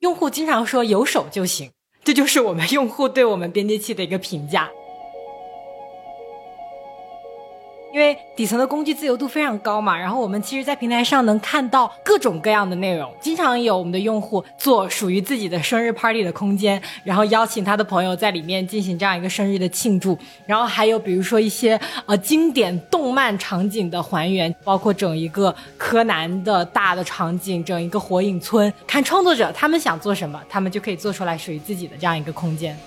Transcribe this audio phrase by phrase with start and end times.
[0.00, 1.70] 用户经常说有手就行，
[2.04, 4.70] 这就是我们用户对我们编辑器的一个评价。
[7.96, 32.78] 因为底层的工具自由度非常高嘛，然后我们其实，在平台上能看到各种各样的内容，经常有我们的用户做属于自己的生日 party 的空间，然后邀请他的朋友在里面进行这样一个生日的庆祝，然后还有比如说一些呃经典动漫场景的还原，包括整一个柯南的大的场景，整一个火影村，看创作者他们想做什么，他们就可以做出来属于自己的这样一个空间。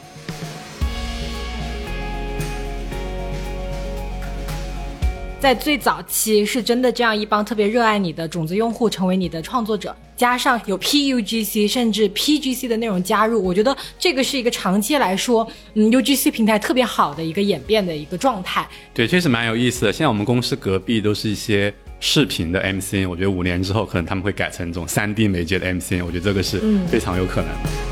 [5.39, 18.67] 在最早期，是真的这样一帮特别热爱你的种子用户成为你的创作者，加上有 PUGC 甚至 PGC 的内容加入，我觉得这个是一个长期来说，嗯，UGC 平台特别好的一个演变的一个状态。
[18.93, 19.93] 对，确实蛮有意思的。
[19.93, 27.88] 现在我们公司隔壁都是一些视频的 MCN，我觉得五年之后可能他们会改成这种三 D 媒介的 MCN，我觉得这个是非常有可能的。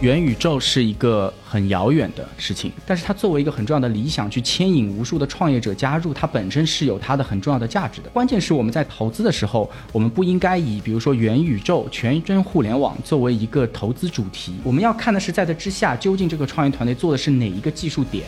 [0.00, 8.08] 元宇宙是一个很遥远的事情，但是它作为一个很重要的理想，去牵引无数的创业者加入，它本身是有它的很重要的价值的。
[8.10, 18.24] 关键是我们在投资的时候，我们不应该以比如说元宇宙、全真互联网作为一个投资主题，我们要看的是在这之下，究竟这个创业团队做的是哪一个技术点。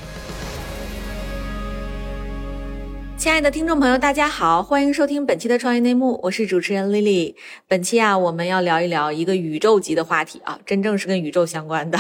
[3.20, 7.34] 亲爱的听众朋友，大家好，欢迎收听本期的创业内幕，我是主持人 Lily。
[7.68, 11.98] 本期啊，我们要聊一聊一个宇宙级的话题啊，真正是跟宇宙相关的，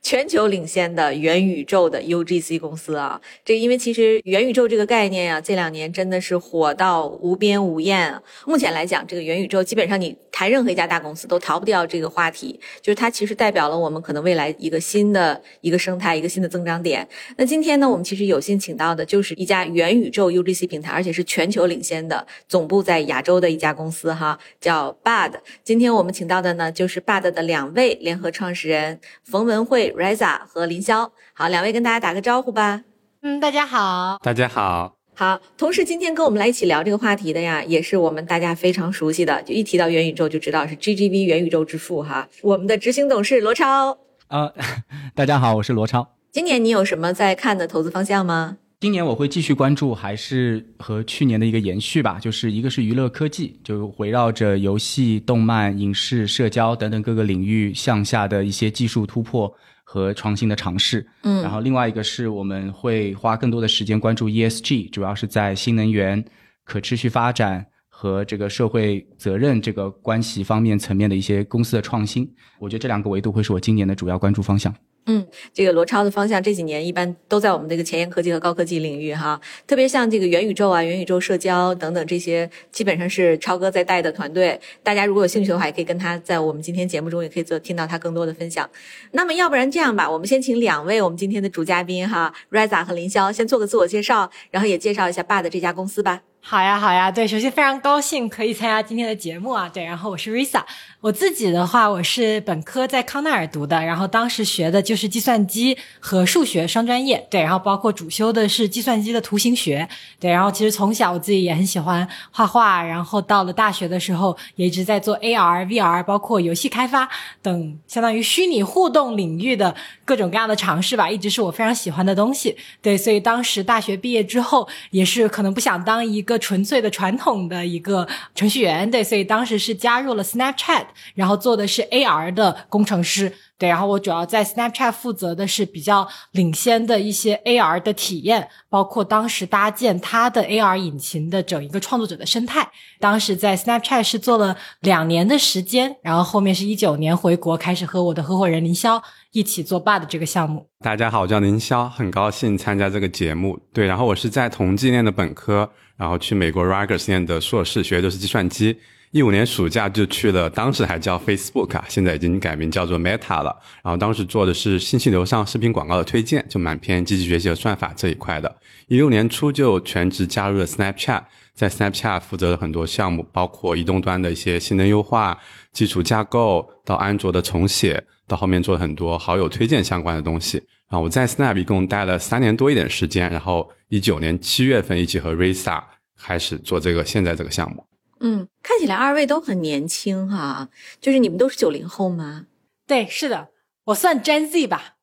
[0.00, 3.20] 全球领先的元宇宙的 UGC 公司啊。
[3.44, 8.18] 这因为其实元宇宙这个概念呀，这两年真的是火到无边无厌。
[8.46, 17.06] 目前来讲，这个元宇宙基本上你谈任何一家大公司都逃不掉这个话题，就是它其实代表了我们可能未来一个新的一个生态，一个新的增长点。
[17.36, 20.53] 那今天呢，我们其实有幸请到的就是一家元宇宙 UGC。
[20.66, 25.32] 平台，而且是全球领先的，总部在亚洲的一家公司哈，叫 Bud。
[25.64, 31.10] 今天我们请到的呢，就是 Bud 的两位联合创始人冯文慧 Reza 和林霄。
[31.32, 32.84] 好，两位跟大家打个招呼吧。
[33.22, 35.40] 嗯，大家好，大家好，好。
[35.56, 43.98] 同时，今天跟我们来一起聊这个话题的呀，也是我们大家非常熟悉的，就一提到元宇宙就知道是 GGV 元宇宙之父哈，我们的执行董事罗超。
[44.28, 44.52] 啊，
[45.16, 46.14] 大家好，我是罗超。
[46.30, 48.58] 今年你有什么在看的投资方向吗？
[48.84, 59.50] 今年我会继续关注，还是和去年的一个延续吧，就是一个是娱乐科技，就围绕着游戏、动漫、影视、社交等等各个领域向下的一些技术突破
[59.84, 61.06] 和创新的尝试。
[61.22, 66.22] 嗯，然后另外一个是我们会花更多的时间关注 ESG，主要是在新能源、
[66.62, 72.30] 可持续发展和这个社会责任这个关系方面层面的一些公司的创新。
[72.58, 74.74] 我觉得这两个维度会是我今年的主要关注方向。
[75.06, 84.58] 嗯，这个罗超的方向这几年一般都在我们这个前沿科技和高科技领域哈，特别像这个元宇宙啊、元宇宙社交等等这些，基本上是超哥在带的团队。
[84.82, 88.68] 大家如果有兴趣的话，也可以跟他在我们今天节目中也可以做听到他更多的分享。
[89.12, 96.22] 那么要不然这样吧，我们先请两位我们今天的主嘉宾哈，Reza 和林霄先做个自我介绍，然后也介绍一下 Bud 这家公司吧。
[96.46, 100.62] 好呀，好呀，对，首先非常高兴可以参加今天的节目啊，对，然后我是 Risa，
[101.00, 109.88] 我自己的话，我是本科在康奈尔读的，然后当时学的就是计算机和数学双专业，对，然后包括主修的是计算机的图形学，
[110.20, 117.08] 对，然后其实从小我自己也很喜欢画画，然后到了大学的时候也一直在做 AR、VR，包括游戏开发
[117.40, 119.74] 等相当于虚拟互动领域的
[120.04, 126.33] 各种各样的尝试吧，一直是我非常喜欢的东西，对，所以当时大学毕业之后也是可能不想当一个。
[126.38, 130.84] 纯粹的传统的一个程序员，对，所以当时是加入了 Snapchat，
[131.14, 142.68] 然后做的是 AR 的工程师，对，然后我主要在 Snapchat 负责的是比较领先的一些 AR 的体验，包括当时搭建它的 AR 引擎的整一个创作者的生态。
[142.98, 149.02] 当时在 Snapchat 是做了两年的时间，然后后面是一九年回国，开始和我的合伙人林霄
[149.32, 150.68] 一起做 Bud 这个项目。
[150.80, 153.58] 大家好，我叫林霄，很高兴参加这个节目。
[153.72, 155.70] 对，然后我是在同济念的本科。
[155.96, 158.76] 然后去美国 Rutgers 念的硕士，学的是计算机。
[159.12, 163.56] 一五年暑假就去了，当时还叫 Facebook 啊，现在已经改名叫做 Meta 了。
[163.80, 168.56] 然后当时做的是信息流上视频广告的推荐，就蛮偏机器学习和算法这一块的。
[168.88, 171.22] 一六年初就全职加入了 Snapchat，
[171.54, 175.38] 在 Snapchat 负责了很多项目，包括移动端的一些性能优化、
[175.72, 180.62] 基础架构，到安卓的重写，到后面做了很多好友推荐相关的东西。
[180.86, 183.70] 啊我在 Snap 一共待了三年多一点时间，然后。
[183.88, 185.80] 一九年七月份，一起和 Risa
[186.20, 187.86] 开始做这个现在这个项目。
[188.18, 190.68] 嗯，看起来二位都很年轻哈，
[191.00, 192.46] 就是你们都是九零后吗？
[192.88, 193.50] 对，是的，
[193.84, 194.96] 我算 Gen Z 吧，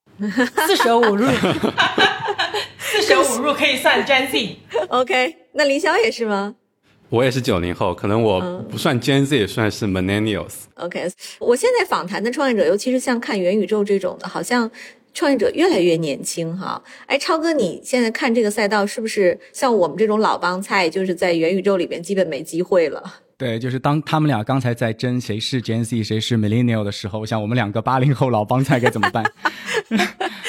[0.67, 1.25] 四舍五入，
[2.77, 4.57] 四舍五入可以算 Gen Z。
[4.89, 6.55] OK，那林霄也是吗？
[7.11, 10.53] 我也是九零后，可能我不算 Gen Z，也算是 Millennials。
[10.75, 14.71] OK，我现在访谈的创业者，尤其是像看元宇宙这种的，好像
[15.13, 16.81] 创业者越来越年轻哈。
[17.07, 23.03] 哎，超哥，你现在看这个赛道，是不是像我们这种老帮菜，就是在元宇宙里边基本没机会了？
[23.35, 29.25] 对，就是当他们俩刚才在争谁是 Gen Z 谁是 Millennial 的时候，我想我们两个八零后老帮菜该怎么办？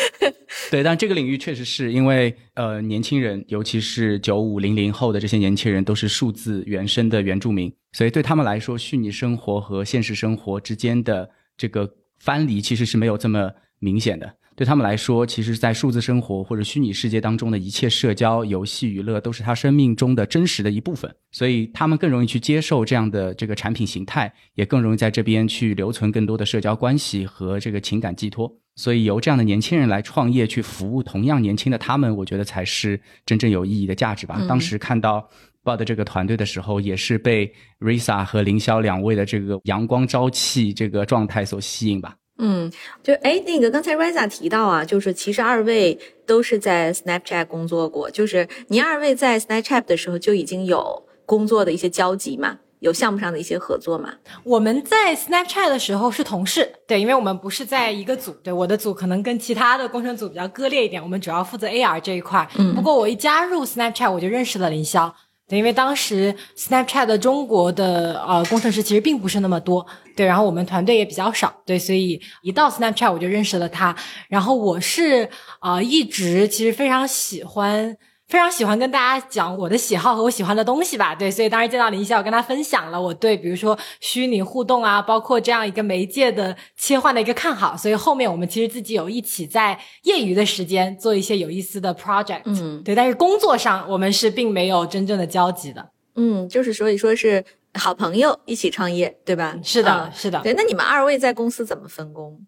[0.72, 11.28] 对，但这个领域确实是因为，呃，年轻人，尤其是九五零零后的这些年轻人，都是数字原生的原住民，所以对他们来说，虚拟生活和现实生活之间的
[11.58, 11.86] 这个
[12.20, 14.34] 分离其实是没有这么明显的。
[14.56, 28.61] 对他们来说，其实，在数字生活或者虚拟世界当中的一切社交、游戏、娱乐，都是他生命中的真实的一部分，所以他们更容易去接受这样的这个产品形态，也更容易在这边去留存更多的社交关系和这个情感寄托。
[28.74, 34.40] 所以由这样的年轻人来创业，去服务同样年轻的他们，我觉得才是真正有意义的价值吧。
[34.48, 35.28] 当时看到
[35.62, 42.16] Bud 这个团队的时候，也是被 Risa 和凌霄两位的这个阳光朝气这个状态所吸引吧。
[42.38, 42.72] 嗯，
[43.02, 45.96] 就哎，那个刚才 Risa 提到啊，就是其实二位
[46.26, 52.58] 都是在 Snapchat 工作过，就是您二位在 Snapchat 的时候就已经有工作的一些交集嘛。
[52.82, 54.12] 有项目上的一些合作吗？
[54.42, 62.46] 我们在 Snapchat 的时候是同事，对，因为我们不是在一个组，对，我的组可能跟其他的工程组比较割裂一点，我们主要负责 AR 这一块。
[62.56, 65.12] 嗯，不过我一加入 Snapchat，我就认识了林霄，
[65.48, 69.86] 对，因为当时 Snapchat 的中国的呃工程师其实并不是那么多，
[70.16, 73.94] 对，然后我们团队也比较少，对，所以一到 Snapchat 我就认识了他，
[74.28, 75.28] 然后我是
[75.60, 77.96] 啊一直其实非常喜欢。
[78.32, 95.86] 非常喜欢跟大家讲我的喜好和我喜欢的东西吧，对，所以当时见到林霄，我跟他分享了我对比如说虚拟互动啊，包括这样一个媒介的切换的一个看好，所以后面我们其实自己有一起在业余的时间做一些有意思的 project，嗯，对，但是工作上我们是并没有真正的交集的，
[96.16, 97.44] 嗯，就是所以说是
[97.74, 99.58] 好朋友一起创业，对吧？
[99.62, 102.40] 是的，是的，对，那你们二位在公司怎么分工？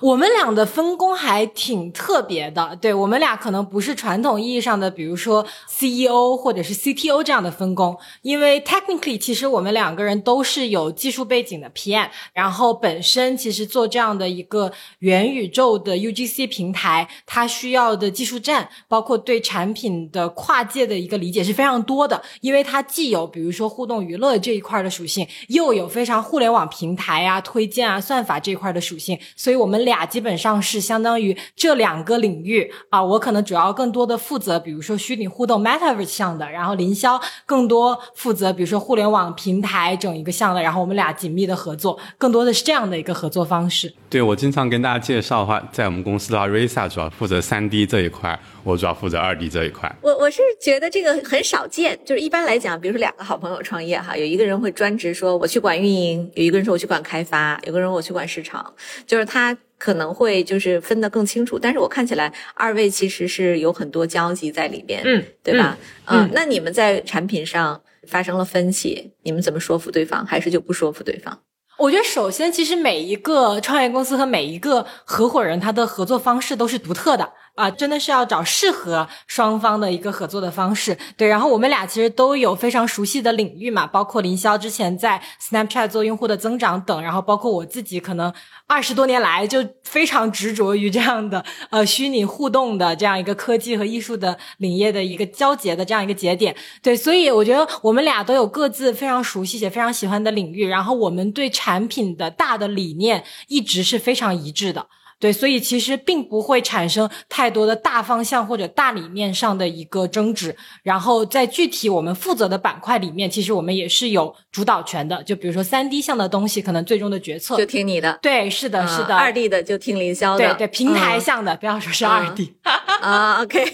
[0.00, 29.75] 我们俩的分工还挺特别的，对我们俩可能不是传统意义上的，比如说 CEO 或者是 CTO 这样的分工，因为 technically 其实我们两个人都是有技术背景的 PM，然后本身其实做这样的一个元宇宙的 UGC 平台，它需要的技术栈，包括对产品的跨界的一个理解是非常多的，因为它既有比如说互动娱乐这一块的属性，又有非常互联网平台啊、推荐啊、算法这一块的属性，所以我们。
[29.76, 43.92] 我们俩基本上是相当于这两个领域啊，我可能主要更多的负责，比如说虚拟互动 Metaverse 项的，然后林霄更多负责，比如说互联网平台整一个项的，然后我们俩紧密的合作，更多的是这样的一个合作方式。
[44.08, 49.94] 对我经常跟大家介绍的话，在我们公司的话，Risa 主要负责三 D 这一块，我主要负责二 D 这一块。
[50.00, 58.72] 我我是觉得这个很少见，就是一般来讲，比如说两个好朋友创业哈，有一个人会专职说我去管运营，有一个人说我去管开发，有个人我去管市场，
[59.06, 59.54] 就是他。
[59.78, 65.76] 可能会就是分得更清楚，但是我看起来二位其实是有很多交集在里边，嗯，对吧？
[66.06, 71.38] 嗯，那你们在产品上发生了分歧，你们怎么说服对方，还是就不说服对方？
[71.78, 77.30] 我觉得首先，其实每一个创业公司和每一个合伙人，他的合作方式都是独特的。
[77.56, 80.96] 啊，真的是要找适合双方的一个合作的方式。
[81.16, 88.32] 对，然后我们俩其实都有非常熟悉的领域嘛，包括林霄之前在 Snapchat 做用户的增长等，然后包括我自己可能
[88.66, 96.54] 二十多年来就非常执着于这样的呃虚拟互动的这样一个科技和艺术的领域的一个交结的这样一个节点。
[96.82, 104.86] 对，所以我觉得我们俩都有各自非常熟悉且非常喜欢的领域，然后我们对产品的大的理念一直是非常一致的。
[105.18, 110.54] 对，所以其实并不会产生太多的大方向或者大理念上的一个争执。
[110.82, 115.22] 然后在具体我们负责的板块里面，其实我们也是有主导权的。
[115.22, 118.18] 就比如说三 D 项的东西，可能最终的决策就听你的。
[118.20, 119.16] 对，是的，是的。
[119.16, 120.54] 二 D 的就听林霄的。
[120.54, 122.54] 对对，平台项的不要说是二 D。
[123.00, 123.64] 啊，OK。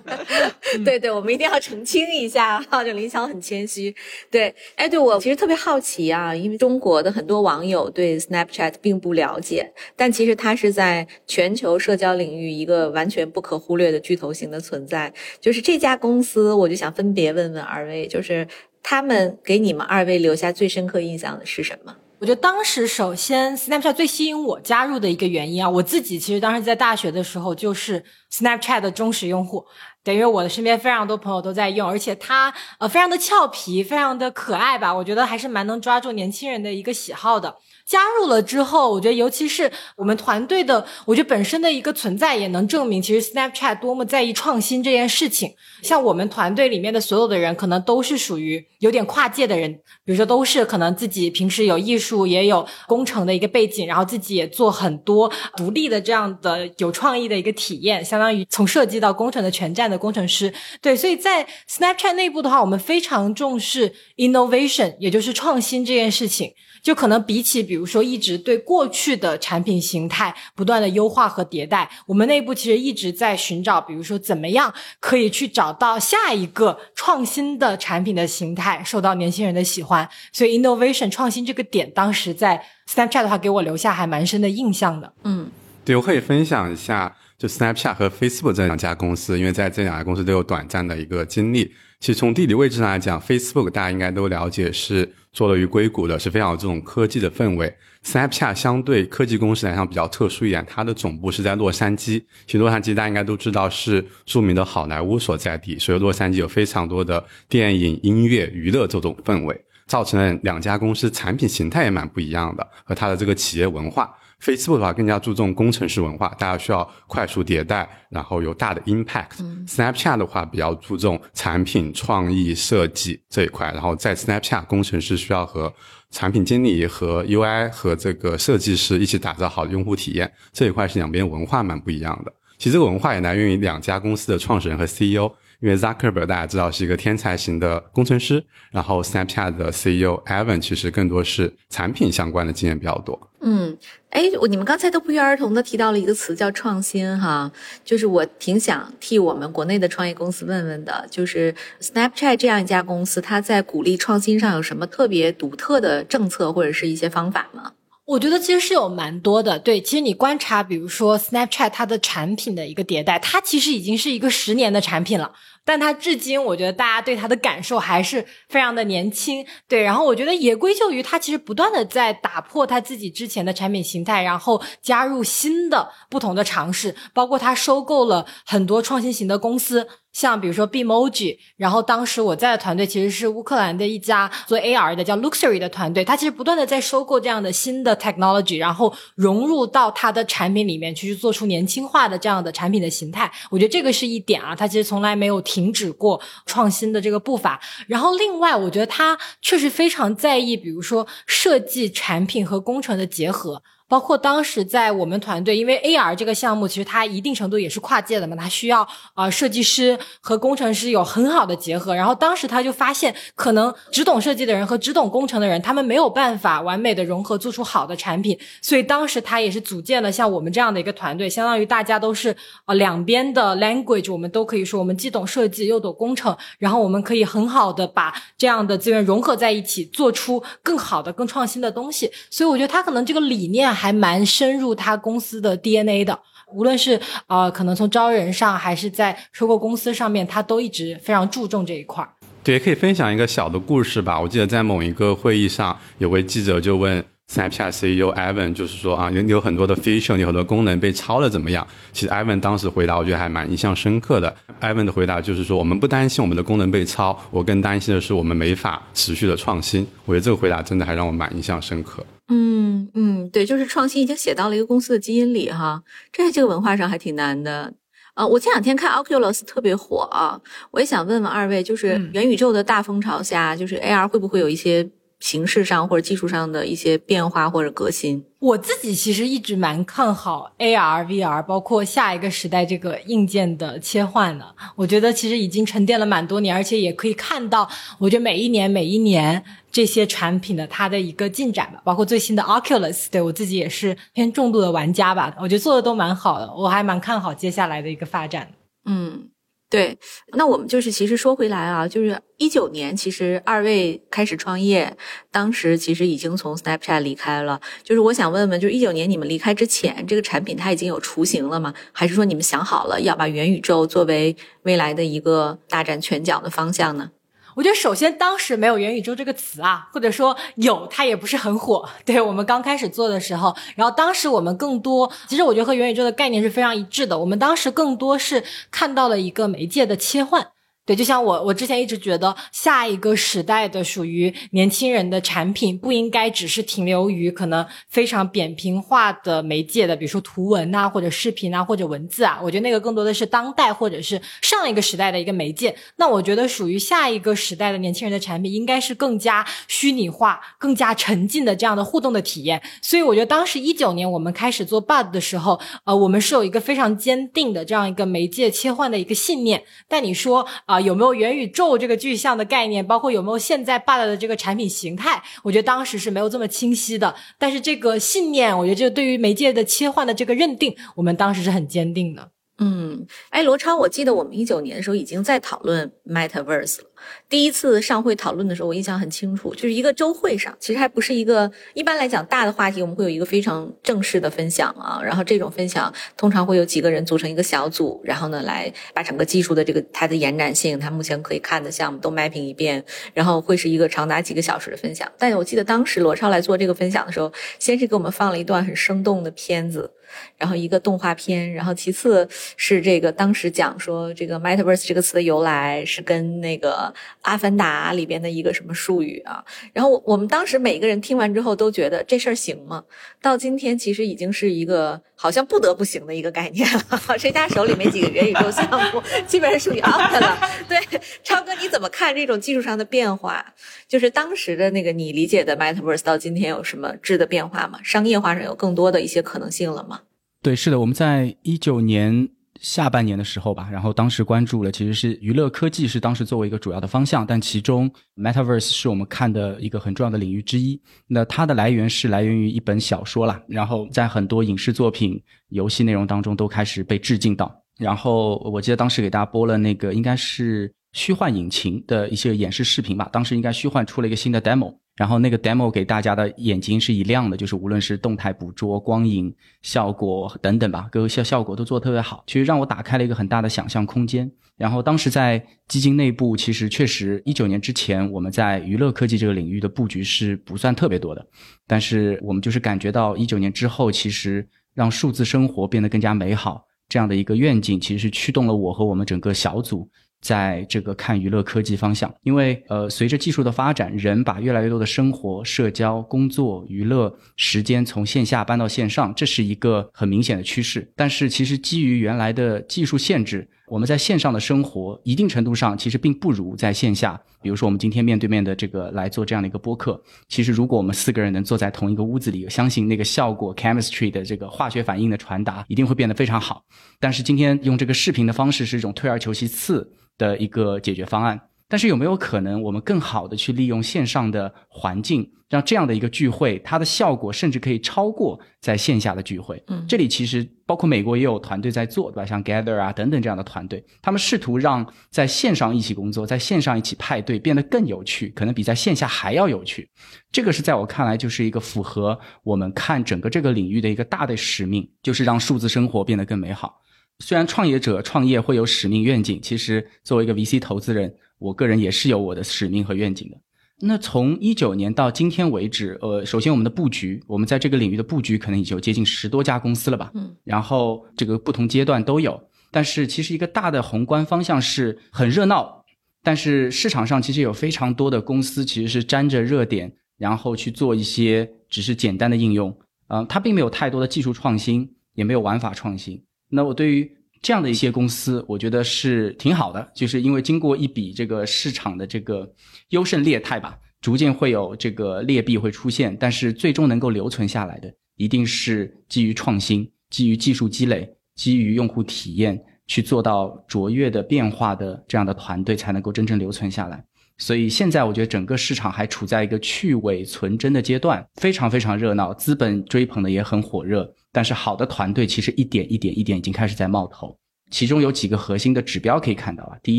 [0.84, 3.94] 对对，我们一定要澄清一下哈，就林霄很谦虚。
[4.30, 10.49] 对，哎，对我其实特别好奇啊，因为中国的很多网友对 Snapchat 并不了解，但其实它。
[10.50, 15.12] 它是在全球社交领域一个完全不可忽略的巨头型的存在。
[15.40, 18.44] 就是这家公司，我就想分别问问二位，就是
[18.82, 21.94] 他们给你们二位留下最深刻印象的是什么？
[22.18, 28.02] 我觉得当时首先 Snapchat 最吸引我加入的一个原因啊，我自己其实当时在大学的时候就是
[28.32, 29.64] Snapchat 的忠实用户。
[30.02, 37.54] 对，因为我的身边非常多朋友都在用，而且它呃非常的俏皮，非常的可爱吧，我觉得还是蛮能抓住年轻人的一个喜好的。
[37.86, 45.52] 加入了之后，我觉得尤其是我们团队的，我觉得本身的一个存在也能证明，其实 Snapchat 多么在意创新这件事情。
[45.82, 49.72] 像我们团队里面的所有的人，可能都是属于有点跨界的人，
[50.04, 60.52] 比如说都是可能自己平时有艺术也有工程的一个背景，然后自己也做很多独立的这样的有创意的一个体验，相当于从设计到工程的全站的工程师。
[60.80, 66.54] 对，所以在 Snapchat 内部的话，我们非常重视 innovation，也就是创新这件事情。
[66.82, 80.08] 就可能比起，比如说一直对过去的产品形态不断的优化和迭代，我们内部其实一直在寻找，比如说怎么样可以去找到下一个创新的产品的形态受到年轻人的喜欢。
[80.32, 85.12] 所以 innovation 创新这个点，当时在 Snapchat 的话给我留下还蛮深的印象的。
[85.24, 85.50] 嗯，
[85.84, 91.72] 对，我可以分享一下，就 Snapchat 和 Facebook 这两家公司，因为在这两家公司都有短暂的一个经历。
[91.98, 97.74] 其实从地理位置上来讲，Facebook 大家应该都了解是坐落于硅谷的，是非常有这种科技的氛围。
[98.04, 102.22] Snapchat 相对科技公司来讲比较特殊一点，它的总部是在洛杉矶。
[102.46, 114.14] 其实洛杉矶大家应该都知道是著名的好莱坞所在地，所以洛杉矶有非常多的电影、音乐、娱乐这种氛围，造成了两家公司产品形态也蛮不一样的，和它的这个企业文化。
[114.42, 119.36] Facebook 的话更加注重工程师文化，大家需要快速迭代，然后有大的 impact。
[119.66, 125.72] Snapchat 的话比较注重产品创意设计这一块，然后在 Snapchat 工程师需要和
[126.10, 132.32] 产品经理和 UI 和这个设计师一起打造好的用户体验，这一块是两边文化蛮不一样的。
[132.60, 135.32] 其实这个文化也来源于两家公司的创始人和 CEO。
[135.60, 143.30] 因为 Zuckerberg 大家知道是一个天才型的工程师，然后 Snapchat 的 CEO Evan 其实更多是产品相关的经验比较多。
[143.42, 143.76] 嗯，
[144.08, 147.52] 哎，我你们刚才都不约而同的提到了一个词叫创新哈，
[147.84, 157.72] 就是我挺想替我们国内的创业公司问问的，就是 Snapchat 这样一家公司，它在鼓励创新上有什么特别独特的政策或者是一些方法吗？
[158.10, 165.30] 我觉得其实是有蛮多的，对，其实你观察，比如说 Snapchat 它的产品的一个迭代，它其实已经是一个十年的产品了。
[165.70, 169.80] 但他至今，我觉得大家对他的感受还是非常的年轻，对。
[169.80, 179.86] 然后我觉得也归咎于他其实不断的在打破他自己之前的产品形态，然后加入新的不同的尝试，包括他收购了很多创新型的公司。
[180.12, 193.30] 像比如说 Bemoji 然后当时我在的团队其实是乌克兰的一家做 AR 的叫 Luxury 的团队，它其实不断的在收购这样的新的 technology，然后融入到它的产品里面去，去做出年轻化的这样的产品的形态。
[193.50, 197.60] 我觉得这个是一点啊，它其实从来没有停停止过创新的这个步伐。
[197.86, 203.62] 然后另外，我觉得他确实非常在意，比如说设计产品和工程的结合。
[203.90, 211.92] 包括当时在我们团队，因为 AR 这个项目其实它一定程度也是跨界的嘛，它需要啊设计师和工程师有很好的结合。
[211.92, 218.38] 然后当时他就发现，可能只懂设计的人和只懂工程的人，他们没有办法完美的融合，做出好的产品。
[218.62, 232.08] 所以当时他也是组建了像我们这样的一个团队，相当于大家都是呃两边的 language，我们都可以说我们既懂设计又懂工程，然后我们可以很好的把这样的资源融合在一起，做出更好的、更创新的东西。
[232.30, 233.79] 所以我觉得他可能这个理念。
[233.80, 236.18] 还蛮深入他公司的 DNA 的，
[236.52, 242.10] 无论是呃，可能从招人上，还是在收购公司上面，他都一直非常注重这一块儿。
[242.44, 244.20] 对，可以分享一个小的故事吧。
[244.20, 247.02] 我记得在某一个会议上，有位记者就问。
[247.32, 251.64] Snapchat CEO Evan 就是说啊，有有很多的 feature，有很多功能被抄了怎么样？
[251.92, 254.34] 其实 Evan 当时回答，我觉得还蛮印象深刻的。
[254.60, 259.86] Evan 的回答就是说，我们不担心我们的功能被抄，我更担心的是我们没法持续的创新。
[260.06, 262.04] 我觉得这个回答真的还让我蛮印象深刻。
[262.30, 265.82] 嗯嗯，对，就是创新已经写到了一个公司的基因里哈，
[266.12, 267.74] 这这个文化上还挺难的。
[268.14, 274.88] 呃，我这两天看 Oculus 特别火啊，我也想问问二位，就是元宇宙的大风潮下，就是 AR 会不会有一些？
[275.20, 284.54] 形式上或者技术上的一些变化或者革新，我自己其实一直蛮看好 AR、VR，包括下一个时代这个硬件的切换的。
[284.74, 291.80] 我觉得其实已经沉淀了蛮多年，而且也可以看到，我觉得每一年每一年这些产品的它的一个进展吧。
[291.84, 298.50] 包括最新的 Oculus，对我自己也是偏重度的玩家吧，我觉得做的都蛮好的，我还蛮看好接下来的一个发展。
[298.84, 299.29] 嗯。
[299.70, 299.96] 对，
[300.32, 304.96] 那我们就是其实说回来啊，就是一九年，其实二位开始创业，
[305.30, 307.60] 当时其实已经从 Snapchat 离开了。
[307.84, 311.72] 就是我想问问，就是一九年你们离开之前，这个产品它已经有雏形了吗？
[311.92, 317.12] 还是说你们想好了要把元宇宙作为未来的一个大展拳脚的方向呢？
[317.60, 321.86] 我觉得首先当时没有元宇宙这个词啊，或者说有它也不是很火。
[322.06, 327.18] 对我们刚开始做的时候，然后当时我们更多，其实我觉得和元宇宙的概念是非常一致的。
[327.18, 330.52] 我们当时更多是看到了一个媒介的切换。
[330.90, 342.40] 对，就像我，我之前一直觉得，下一个时代的属于年轻人的产品，不应该只是停留于可能非常扁平化的媒介的，比如说图文啊，或者视频啊，或者文字啊。
[342.42, 345.72] 我觉得那个更多的是当代或者是上一个时代的一个媒介。
[345.94, 352.60] 那我觉得属于下一个时代的年轻人的产品，应该是更加虚拟化、更加沉浸的这样的互动的体验。
[352.82, 359.62] 所以我觉得当时一九年我们开始做 Bud 的时候，呃，我们是有一个非常坚定的这样一个媒介切换的一个信念。
[359.86, 360.79] 但你说啊。
[360.80, 362.86] 有没有元宇宙这个具象的概念？
[362.86, 365.22] 包括有没有现在 Bud 的这个产品形态？
[365.42, 367.14] 我觉得当时是没有这么清晰的。
[367.38, 372.30] 但是这个信念，我觉得这对于媒介的切换的这个认定，我们当时是很坚定的。
[372.58, 376.89] 嗯，哎，罗超，我记得我们一九年的时候已经在讨论 Metaverse 了。
[377.28, 385.00] 第一次上会讨论的时候，我印象很清楚，就是一个周会上，其实还不是一个一般来讲大的话题，我们会有一个非常正式的分享啊。
[385.02, 395.10] 然后这种分享通常会有几个人组成一个小组，然后呢来把整个技术的这个它的延展性，它目前可以看的项目都 mapping 一遍，然后会是一个长达几个小时的分享。
[395.18, 399.90] 但我记得当时罗超来做这个分享的时候，先是给我们放了一段很生动的片子。
[400.36, 406.89] 然后一个动画片，然后其次是这个当时讲说这个 metaverse 这个词的由来是跟那个
[407.22, 409.44] 《阿凡达》里边的一个什么术语啊。
[409.72, 412.84] 然后我们当时每个人听完之后都觉得这事儿行吗？
[413.22, 417.00] 到今天其实已经是一个好像不得不行的一个概念了。
[417.18, 420.38] 谁家手里没几个元宇宙项目，基本上属于 out 了。
[420.68, 420.78] 对，
[421.22, 423.44] 超哥你怎么看这种技术上的变化？
[423.88, 427.78] 就是当时的那个你理解的 metaverse 到今天有什么质的变化吗？
[427.82, 430.00] 商业化上有更多的一些可能性了吗？
[430.42, 432.28] 对，是的，我们在一九年
[432.60, 440.80] 下半年的时候吧，然后当时关注了，其实是娱乐科技是当时作为一个主要的方向，但其中 Metaverse 是我们看的一个很重要的领域之一。
[441.06, 447.50] 那它的来源是来源于一本小说啦，然后在很多影视作品、游戏内容当中都开始被致敬到。
[447.78, 454.76] 然后我记得当时给大家播了那个应该是虚幻引擎的一些演示视频吧，当时应该虚幻出了一个新的 demo。
[455.00, 464.30] 然后那个 demo 给大家的眼睛是一亮的，就是无论是动态捕捉、光影效果等等吧，各个效效果都做得特别好，其实让我打开了一个很大的想象空间。
[464.58, 471.26] 然后当时在基金内部，其实确实一九年之前我们在娱乐科技这个领域的布局是不算特别多的，
[471.66, 479.90] 但是我们就是感觉到一九年之后，其实让数字生活变得更加美好这样的一个愿景，其实是驱动了我和我们整个小组。
[480.20, 490.92] 在这个看娱乐科技方向，因为呃，随着技术的发展，人把越来越多的生活、社交、工作、娱乐时间从线下搬到线上，这是一个很明显的趋势。
[490.94, 497.18] 但是，其实基于原来的技术限制，我们在线上的生活，一定程度上其实并不如在线下。
[497.42, 506.62] 比如说，我们今天面对面的这个来做这样的一个播客，其实如果我们四个人能坐在同一个屋子里，相信那个效果 chemistry 的这个化学反应的传达一定会变得非常好。
[506.98, 509.90] 但是今天用这个视频的方式是一种退而求其次。
[510.20, 519.62] 的一个解决方案，但是有没有可能我们更好的去利用线上的环境，让这样的一个聚会，它的效果甚至可以超过在线下的聚会？
[519.68, 522.26] 嗯，这里其实包括美国也有团队在做，对吧？
[522.26, 529.88] 像 Gather 啊等等这样的团队，他们试图让在线上一起工作，在线上一起派对变得更有趣，可能比在线下还要有趣。
[530.30, 536.78] 这个是在我看来就是一个符合我们看整个这个领域的一个大的使命，就是让数字生活变得更美好。
[537.20, 543.36] 虽然创业者创业会有使命愿景，其实作为一个 VC 投资人，我个人也是有我的使命和愿景的。
[543.82, 550.10] 那从一九年到今天为止，呃，首先我们的布局，我们在这个领域的布局可能已经有接近十多家公司了吧？
[550.14, 550.34] 嗯。
[550.44, 555.84] 然后这个不同阶段都有，但是其实一个大的宏观方向是很热闹，
[556.22, 562.78] 但是市场上其实有非常多的公司其实是沾着热点，然后去做一些只是简单的应用，
[563.08, 566.22] 嗯，它并没有太多的技术创新，也没有玩法创新。
[566.50, 567.10] 那我对于
[567.40, 572.46] 这样的一些公司，我觉得是挺好的，就是因为经过一笔这个市场的这个
[572.90, 587.02] 优胜劣汰吧，逐渐会有这个劣币会出现，但是最终能够留存下来的，一定是基于创新、基于技术积累、基于用户体验去做到卓越的变化的这样的团队，才能够真正留存下来。
[587.38, 594.14] 所以现在我觉得整个市场还处在一个去伪存真的阶段，非常非常热闹，资本追捧的也很火热。
[594.32, 597.36] 但是好的团队其实一点一点一点已经开始在冒头，
[597.70, 599.78] 其中有几个核心的指标可以看到啊。
[599.82, 599.98] 第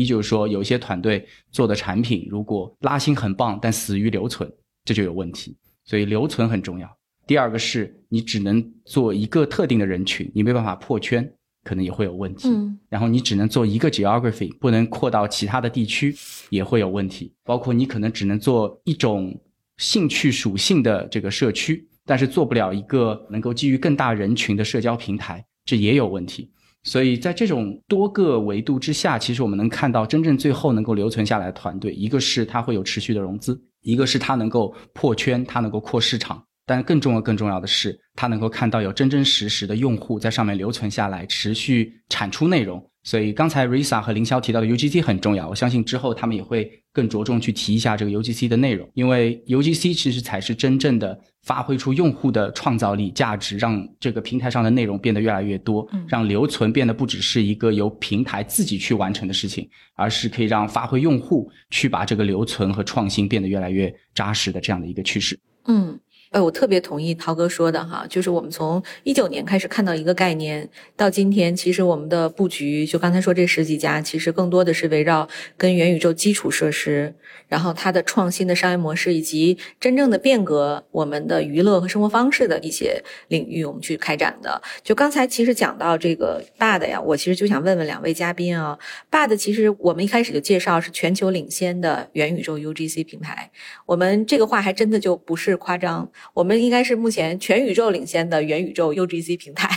[0.00, 4.50] 一就是说，有一些团队做的产品如果拉新很棒，但死于留存，
[4.84, 5.56] 这就有问题。
[5.84, 6.88] 所以留存很重要。
[7.26, 11.32] 第二个是你只能做一个特定的人群，你没办法破圈。
[11.64, 12.48] 可能也会有问题。
[12.48, 16.12] 嗯然后你只能做一个 geography，不能扩到其他的地区，
[16.50, 17.32] 也会有问题。
[17.44, 19.40] 包括你可能只能做一种
[19.76, 26.50] 兴趣属性的这个社区，但是做不了一个能够基于更大人群的社交平台，这也有问题。
[26.84, 36.42] 所以在这种多个维度之下，其实我们能看到真正最后能够留存下来的团队，一个是它会有持续的融资，一个是它能够破圈，它能够扩市场。
[36.64, 42.84] 但更重要、更重要的是，它能够看到有真真实实的用户在上面留存下来，持续产出内容。
[43.02, 65.38] 所以刚才 Risa 和凌霄提到的 UGC 很重要，我相信之后他们也会更着重去提一下这个 UGC 的内容，因为 UGC 其实才是真正的发挥出用户的创造力、价值，让这个平台上的内容变得越来越多，让留存变得不只是一个由平台自己去完成的事情，而是可以让发挥用户去把这个留存和创新变得越来越扎实的这样的一个趋势。
[65.66, 65.98] 嗯。
[66.32, 70.66] 呃，我特别同意陶哥说的哈，就是我们从一九年开始看到一个概念，
[70.96, 77.14] 到今天，其实我们的布局，就刚才说这十几家，其实更多的是围绕跟元宇宙基础设施，
[77.48, 84.62] 然后它的创新的商业模式，以及真正的变革我们的娱乐和生活方式的一些领域，我们去开展的。
[84.82, 88.78] 就刚才其实讲到这个 BAD 呀，我其实就想问问两位嘉宾啊
[89.10, 93.50] ，BAD 其实我们一开始就介绍是全球领先的元宇宙 UGC 平台，
[93.84, 96.10] 我们这个话还真的就不是夸张。
[96.34, 99.68] 我们应该是目前全宇宙领先的元宇宙 UGC 平台，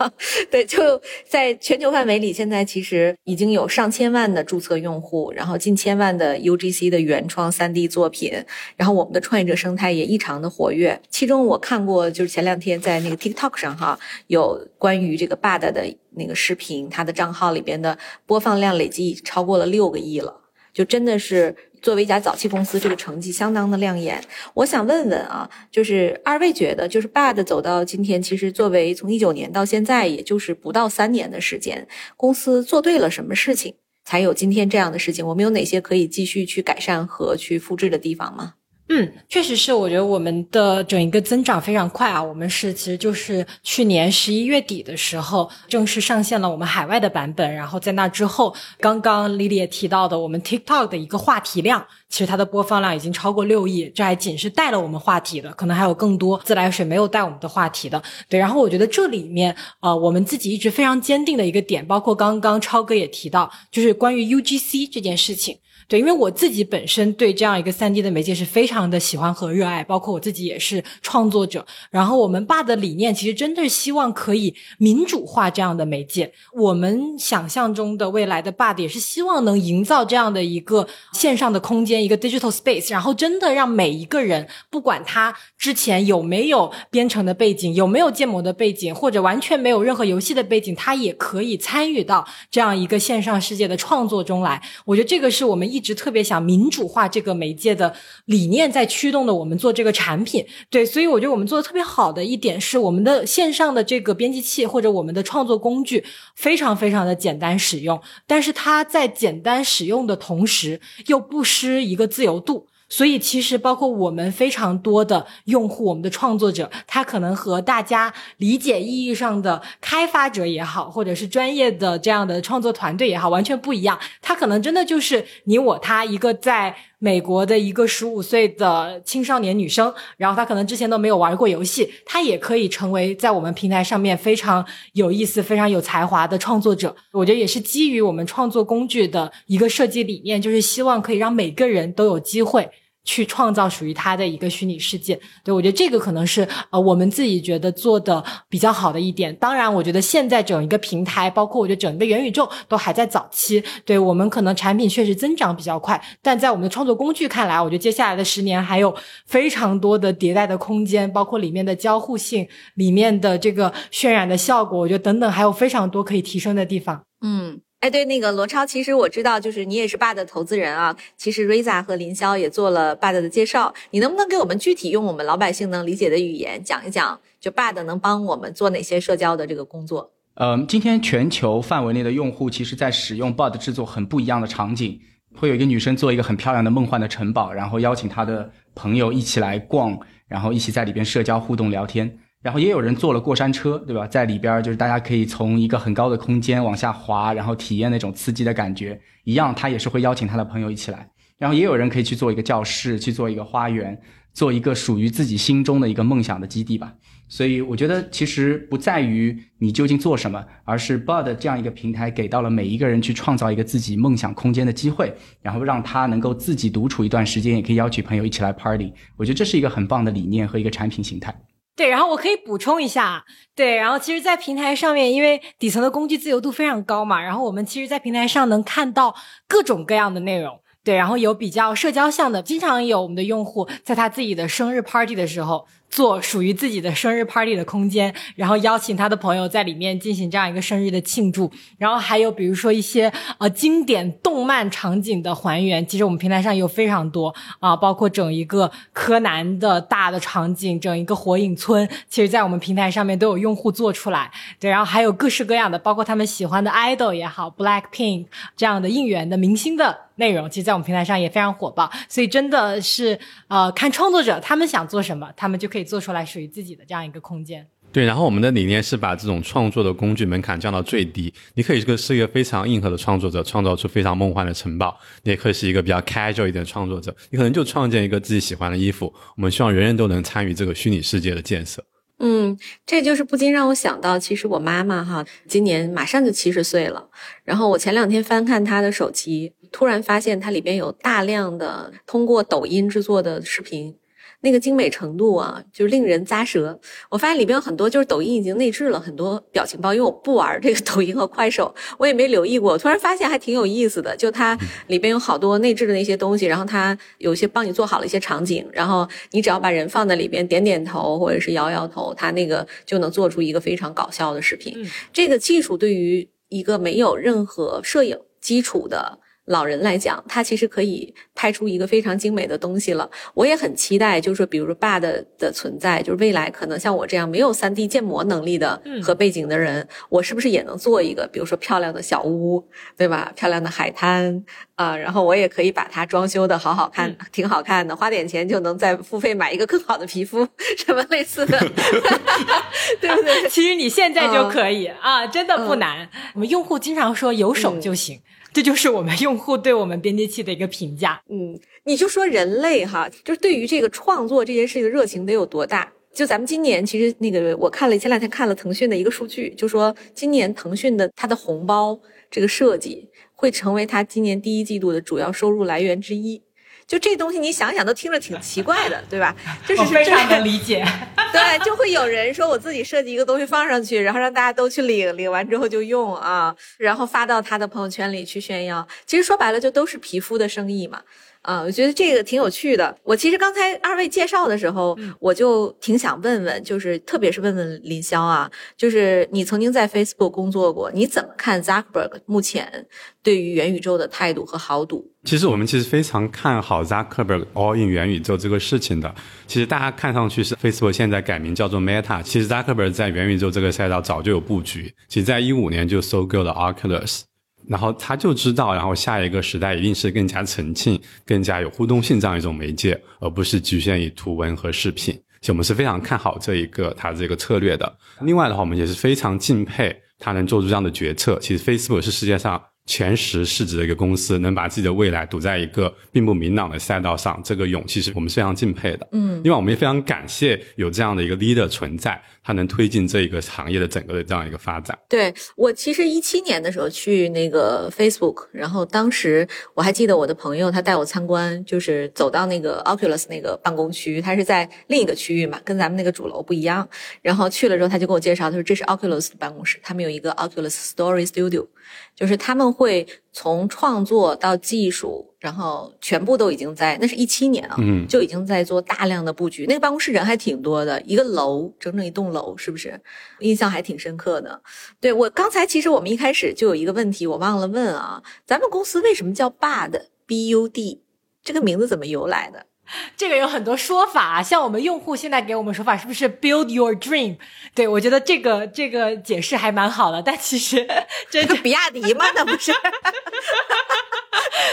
[0.50, 8.32] 对，就在全球范围里，现在其实已经有上千万的注册用户，然后近千万的 UGC 的原创 3D 作品，
[8.76, 11.00] 然后我们的创业者生态也异常的活跃。
[11.10, 15.84] 其中我看过，就是前两天在那个 TikTok 上哈，有关于这个 BAD 的
[16.16, 21.54] 那个视频，他的账号里边的播放量累计超过了六个亿了，就真的是。
[21.80, 24.22] 作为一家早期公司，这个成绩相当的亮眼。
[24.54, 35.26] 我想问问啊，就是二位觉得，就是 BAD 走到今天，其实作为从一九年到现在，也就是不到三年的时间，公司做对了什么事情，才有今天这样的事情？
[35.26, 38.54] 我们有哪些可以继续去改善和去复制的地方吗？
[38.90, 42.22] 嗯，确实是，我觉得我们的整一个增长非常快啊。
[42.22, 58.02] 我们是其实就是去年十一月底的时候正式上线了我们海外的版本，然后在那之后，刚刚 Lily 也提到的，我们 TikTok 的一个话题量，其实它的播放量已经超过六亿，这还仅是带了我们话题的，可能还有更多自来水没有带我们的话题的。
[58.26, 65.58] 对，然后我觉得这里面呃，我们自己一直非常坚定的一个点，包括刚刚超哥也提到，就是关于 UGC 这件事情。
[65.88, 71.64] 对，因为我自己本身对这样一个三 D 的媒介是非常的喜欢和热爱，包括我自己也是创作者。
[71.90, 76.30] 然后我们爸的理念其实真的是希望可以民主化这样的媒介。
[76.52, 94.62] 我们想象中的未来的爸也是希望能营造这样的一个线上的空间，一个 digital space，然后真的让每一个人，不管他之前有没有编程的背景，有没有建模的背景，或者完全没有任何游戏的背景，他也可以参与到这样一个线上世界的创作中来。
[94.84, 95.77] 我觉得这个是我们一。
[95.78, 100.44] 一直特别想民主化这个媒介的理念，在驱动的我们做这个产品。
[100.68, 112.66] 对，所以我觉得我们做的特别好的一点是，我们的线上的这个编辑器或者我们的创作工具非常非常的简单使用，但是它在简单使用的同时，又不失一个自由度。
[112.88, 123.98] 所以，其实包括我们非常多的用户，我们的创作者，他可能和大家理解意义上的开发者也好，或者是专业的这样的创作团队也好，完全不一样。
[124.22, 136.94] 他可能真的就是你我他一个在美国的一个十五岁的青少年女生，然后她可能之前都没有玩过游戏，她也可以成为在我们平台上面非常有意思、非常有才华的创作者。
[137.12, 142.68] 我觉得也是基于我们创作工具的一个设计理念，就是希望可以让每个人都有机会。
[143.08, 149.34] 去创造属于他的一个虚拟世界，对我觉得这个可能是呃我们自己觉得做的比较好的一点。
[149.36, 158.94] 当然，我觉得现在整一个平台，包括我觉得整个元宇宙都还在早期，对我们可能产品确实增长比较快，但在我们的创作工具看来，我觉得接下来的十年还有
[159.24, 167.02] 非常多的迭代的空间，包括里面的交互性、里面的这个渲染的效果，我觉得等等还有非常多可以提升的地方。
[167.22, 167.62] 嗯。
[167.80, 170.96] 哎，对，那个罗超，其实我知道，就是你也是 BAD 的投资人啊。
[171.16, 180.10] 其实 Riza 和林霄也做了 BAD 的介绍，你能不能给我们具体用我们老百姓能理解的语言讲一讲，就 BAD 能帮我们做哪些社交的这个工作？
[180.34, 185.00] 嗯，今天全球范围内的用户，其实在使用 BAD 制作很不一样的场景，
[185.36, 192.18] 会有一个女生做一个很漂亮的梦幻的城堡，然后邀请她的朋友一起来逛，然后一起在里边社交互动聊天。
[192.40, 194.06] 然后也有人坐了过山车，对吧？
[194.06, 199.00] 在里边就是大家可以从一个很高的空间往下滑，然后体验那种刺激的感觉。
[199.24, 201.08] 一样，他也是会邀请他的朋友一起来。
[201.36, 204.00] 然后也有人可以去做一个教室，去做一个花园，
[204.32, 206.92] 做一个属于自己心中的一个梦想的基地吧。
[207.28, 218.92] 所以我觉得其实不在于你究竟做什么，而是 Bud 这样一个平台给到了每一个人去创造一个自己梦想空间的机会，然后让他能够自己独处一段时间，也可以邀请朋友一起来 party。
[219.16, 221.34] 我觉得这是一个很棒的理念和一个产品形态。
[221.78, 229.14] 对，然后我可以补充一下，对，然后其实，在平台上面，因为底层的工具自由度非常高嘛，然后我们其实，在平台上能看到
[229.46, 230.60] 各种各样的内容。
[230.82, 235.68] 对，然后有比较社交向的，经常有我们的用户在他自己的生日 party 的时候。
[235.90, 241.50] 做属于自己的生日 party 的空间，然后邀请他的朋友在里面进行这样一个生日的庆祝。
[241.78, 254.30] 然后还有比如说一些呃经典动漫场景的还原，其实我们平台上有非常多啊，包括整一个柯南的大的场景，整一个火影村，其实在我们平台上面都有用户做出来。
[254.60, 261.90] 对，然后还有各式各样的，包括他们喜欢的 idol 也好，Black Pink 这样的应援的明星的内容，其实在我们平台上也非常火爆。
[262.08, 265.77] 所以真的是呃看创作者他们想做什么，他们就可以。
[265.78, 267.64] 可以做出来属于自己的这样一个空间。
[267.92, 271.32] 对，然后我们的理念是把这种创作的工具门槛降到最低。
[271.54, 274.90] 你可以是个是一个非常硬核的创作者，创造出非常梦幻的城堡；
[275.22, 279.14] 你也可以是一个比较 casual 一点的创作者，你可能就创建一个自己喜欢的衣服。
[279.36, 281.82] 我们希望人人都能参与这个虚拟世界的建设。
[282.18, 287.08] 嗯，这就是不禁让我想到，其实我妈妈哈，今年马上就七十岁了。
[287.44, 293.94] 然后我前两天翻看她的手机，突然发现它里边有大量的通过抖音制作的视频。
[294.40, 296.78] 那个精美程度啊，就是令人咂舌。
[297.10, 302.78] 我发现里边有很多，就是抖音已经内置了很多表情包，因为我不玩这个抖音和快手，我也没留意过。
[302.78, 314.88] 突然发现还挺有意思的，就它里边有好多内置的那些东西，然后它有些帮你做好了一些场景，然后你只要把人放在里边，点点头或者是摇摇头，它那个就能做出一个非常搞笑的视频。
[315.12, 319.18] 这个技术对于一个没有任何摄影基础的。
[319.48, 323.08] 老人来讲，他其实可以拍出一个非常精美的东西了。
[323.32, 333.32] 我也很期待，就是说，比如说 Bud 的存在，就是未来可能像我这样没有 3D 建模能力的和背景的人，我是不是也能做一个，比如说漂亮的小屋，对吧？
[333.36, 340.44] 漂亮的海滩啊，然后我也可以把它装修的好好看，挺好看的，花点钱就能再付费买一个更好的皮肤，
[340.76, 341.56] 什么类似的，
[343.00, 343.48] 对不对？
[343.48, 346.08] 其实你现在就可以啊，真的不难。
[346.34, 348.20] 我们用户经常说有手就行。
[348.50, 351.20] 这就是我们用户对我们编辑器的一个评价。
[351.30, 355.92] 嗯，你就说人类哈，就是对于这个创作这件事情的热情得有多大？
[356.12, 366.42] 就咱们今年其实那个，我看了前两天看了腾讯的一个数据，就说今年腾讯的它的红包这个设计会成为它今年第一季度的主要收入来源之一。
[366.88, 369.36] 就这东西，你想想都听着挺奇怪的，对吧？
[369.66, 370.82] 就是非常能理解。
[371.30, 378.88] 对，就会有人说我自己设计一个东西放上去，然后让大家都去领，领完之后就用啊，然后发到他的朋友圈里去炫耀。
[379.04, 381.02] 其实说白了，就都是皮肤的生意嘛。
[381.48, 382.94] 啊，我觉得这个挺有趣的。
[383.02, 392.86] 我其实刚才二位介绍的时候，我就挺想问问，就是特别是问问林霄啊，就是你曾经在 Facebook 工作过，你怎么看 Zuckerberg 目前
[393.22, 395.10] 对于元宇宙的态度和豪赌？
[395.24, 399.14] 其实我们其实非常看好 Zuckerberg all in 元宇宙这个事情的。
[399.46, 407.22] 其实大家看上去是 Facebook 现在改名叫做 Meta，其实 Zuckerberg 在元宇宙这个赛道早就有布局，其实在一五年就收购了 Oculus。
[407.68, 415.14] 然后他就知道，然后下一个时代一定是更加沉浸、更加有互动性这样一种媒介，而不是局限于图文和视频。
[415.42, 417.96] 所以我们是非常看好这一个他这个策略的。
[418.22, 421.38] 另外的话，我们也是非常敬佩他能做出这样的决策。
[421.40, 422.60] 其实 Facebook 是世界上。
[422.88, 429.06] 前十市值的一个公司能把自己的未来赌在一个并不明朗的赛道上，这个勇气是我们非常敬佩的。
[429.12, 434.98] 嗯，另外我们也非常感谢有这样的一个 leader 存在，他能推进这个行业的整个的这样一个发展。
[435.06, 446.88] 对我其实一七年的时候去那个 Facebook，然后当时我还记得我的朋友他带我参观，就是走到那个 Oculus 那个办公区，他是在另一个区域嘛，跟咱们那个主楼不一样。
[447.20, 451.66] 然后去了之后，他就跟我介绍，他说这是 Oculus 的办公室，他们有一个 Oculus Story Studio。
[452.14, 459.66] 就是他们会从创作到技术，然后全部都已经在，那是一七年啊，嗯，就已经在做大量的布局。
[459.66, 463.00] 那个办公室人还挺多的，一个楼整整一栋楼，是不是？
[463.38, 464.60] 印象还挺深刻的。
[465.00, 471.02] 对我刚才其实我们一开始就有一个问题，我忘了问啊，咱们公司为什么叫 Bud？B U D，
[471.44, 472.66] 这个名字怎么由来的？
[473.16, 477.36] 这个有很多说法，像我们用户现在给我们说法，是不是 build your dream？
[477.74, 480.86] 对我觉得这个这个解释还蛮好的，但其实
[481.30, 482.24] 这个 比亚迪吗？
[482.34, 482.72] 那不是？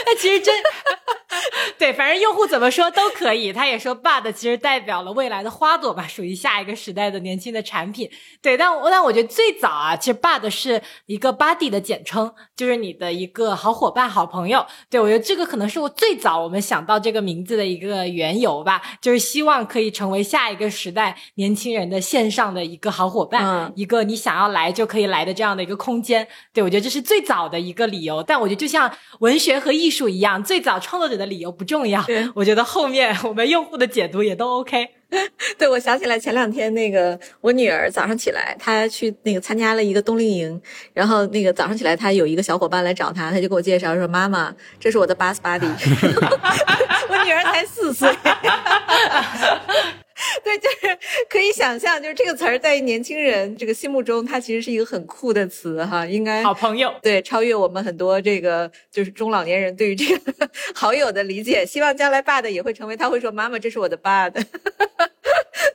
[0.06, 0.54] 那其实真。
[1.78, 3.52] 对，反正用户怎么说都可以。
[3.52, 8.10] 他也说，Bud 其实代表了未来的花朵吧，属于下一个时代的年轻的产品。
[8.40, 14.64] 对，但但我觉得最早啊，其实 Bud 是一个 Buddy 的简称，就是你的一个好伙伴、好朋友。
[14.88, 26.26] 对我觉得这个可能是我最早我们想到这个名字的一个的缘由吧，就是希望可以成为下一个时代年轻人的线上的一个好伙伴，嗯一个你想要来就可以来的这样的一个空间。
[26.52, 34.90] 对我觉得这是最早的一个理由，但我觉得就像文学和艺术一样，最早创作者的理由不重要对，我觉得后面我们用户的解读也都 OK。
[35.56, 40.60] 对，我想起来前两天那个我女儿早上起来，她去那个参加了一个冬令营，
[40.92, 45.70] 然后那个早上起来，她有一个小伙伴来找她，她就给我介绍说：“妈妈，这是我的 bus buddy。”
[47.26, 48.08] 我女儿才四岁。
[50.42, 61.66] 对，就是可以想象，就是这个词儿在年轻人这个心目中，它其实是一个很酷的词哈，应该好朋友，对，超越我们很多这个就是中老年人对于这个好友的理解。
[61.66, 64.42] 希望将来爸的也会成为，他会说：“妈妈，这是我的爸的。”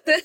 [0.04, 0.20] 对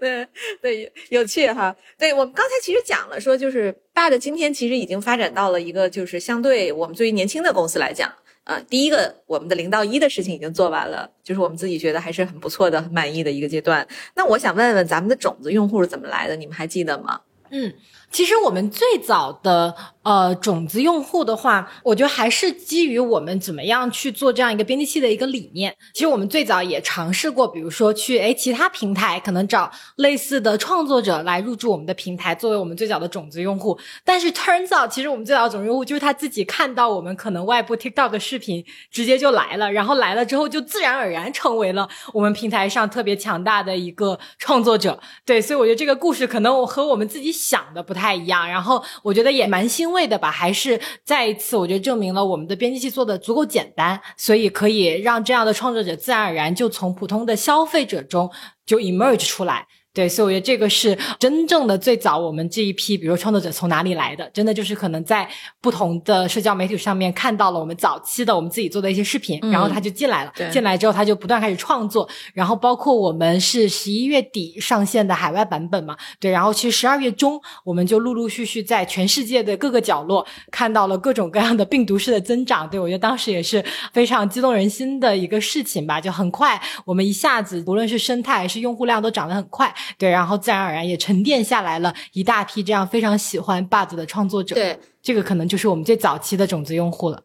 [0.00, 0.26] 对
[0.60, 1.74] 对，有趣哈。
[1.98, 8.12] 对我们刚才其实讲了，说就是爸的今天其实已经发展到了一个就是相对我们作为年轻的公司来讲。
[8.44, 13.86] 呃，第一个，我们的零到一的事情已经做完了，就是我们自己觉得还是很不错的、很满意的一个阶段。
[14.14, 16.36] 那我想问问，咱们的种子用户是怎么来的？
[16.36, 17.20] 你们还记得吗？
[17.50, 17.72] 嗯，
[18.10, 19.74] 其实我们最早的
[20.04, 25.74] 呃种子用户的话，我觉得还是基于我们怎么样去做这样一个编辑器的一个理念。
[25.92, 33.78] 其实我们最早也尝试过，比如说去诶其他平台可能找类似的创作者来入驻我们的平台，作为我们最早的种子用户。
[34.04, 45.00] 但是 turns out，其实我们最早的种子用户就是他自己看到我们可能外部 TikTok 视频，直接就来了，然后来了之后就自然而然成为了我们平台上特别强大的一个创作者。
[45.24, 58.30] 对，所以我觉得这个故事可能我和我们自己想的不太一样，然后我觉得也蛮欣慰的吧，还是再一次我觉得证明了我们的编辑器做的足够简单，所以可以让这样的创作者自然而然就从普通的消费者中
[58.66, 59.66] 就 emerge 出来。
[59.94, 65.26] 对，所以我觉得这个是真正的最早我们这一批，比如说创作者从哪里来的，真的就是可能在
[65.60, 70.50] 不同的社交媒体上面看到了我们早期的我们自己做的一些视频，嗯然后他就进来了，对。
[70.50, 97.22] 进来之后他就不断开始创作，然后包括我们是十一月底上线的海外版本嘛，对，然后其实十二月中我们就陆陆续续在全世界的各个角落看到了各种各样的病毒式的增长，对我觉得当时也是非常激动人心的一个事情吧，就很快我们一下子无论是生态还是用户量都涨得很快，对，然后自然而然也沉淀下来了一大批这样非常喜欢 Buzz 的创作者，对，这个可能就是我们最早期的种子用户了。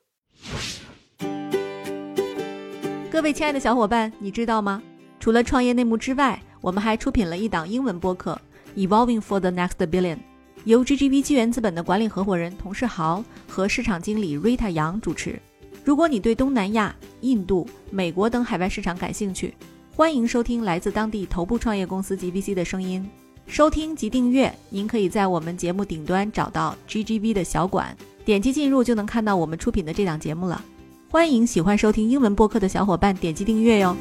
[3.11, 4.81] 各位亲爱的小伙伴，你知道吗？
[5.19, 8.39] 除了创业内幕之外，我们还出品了一档英文播客
[8.87, 10.15] 《Evolving for the Next Billion》，
[10.63, 15.37] 由 GGV 纪元资本的管理合伙人童世豪和市场经理 Rita 杨主持。
[15.83, 19.53] 如果你对东南亚、印度、美国等海外市场感兴趣，
[19.99, 23.05] 欢迎收听来自当地头部创业公司 GVC 的声音。
[23.47, 30.63] 收听及订阅，您可以在我们节目顶端找到 GGV 的小馆，点击进入就能看到我们出品的这档节目了。
[31.09, 33.93] 欢迎喜欢收听英文播客的小伙伴点击订阅哟。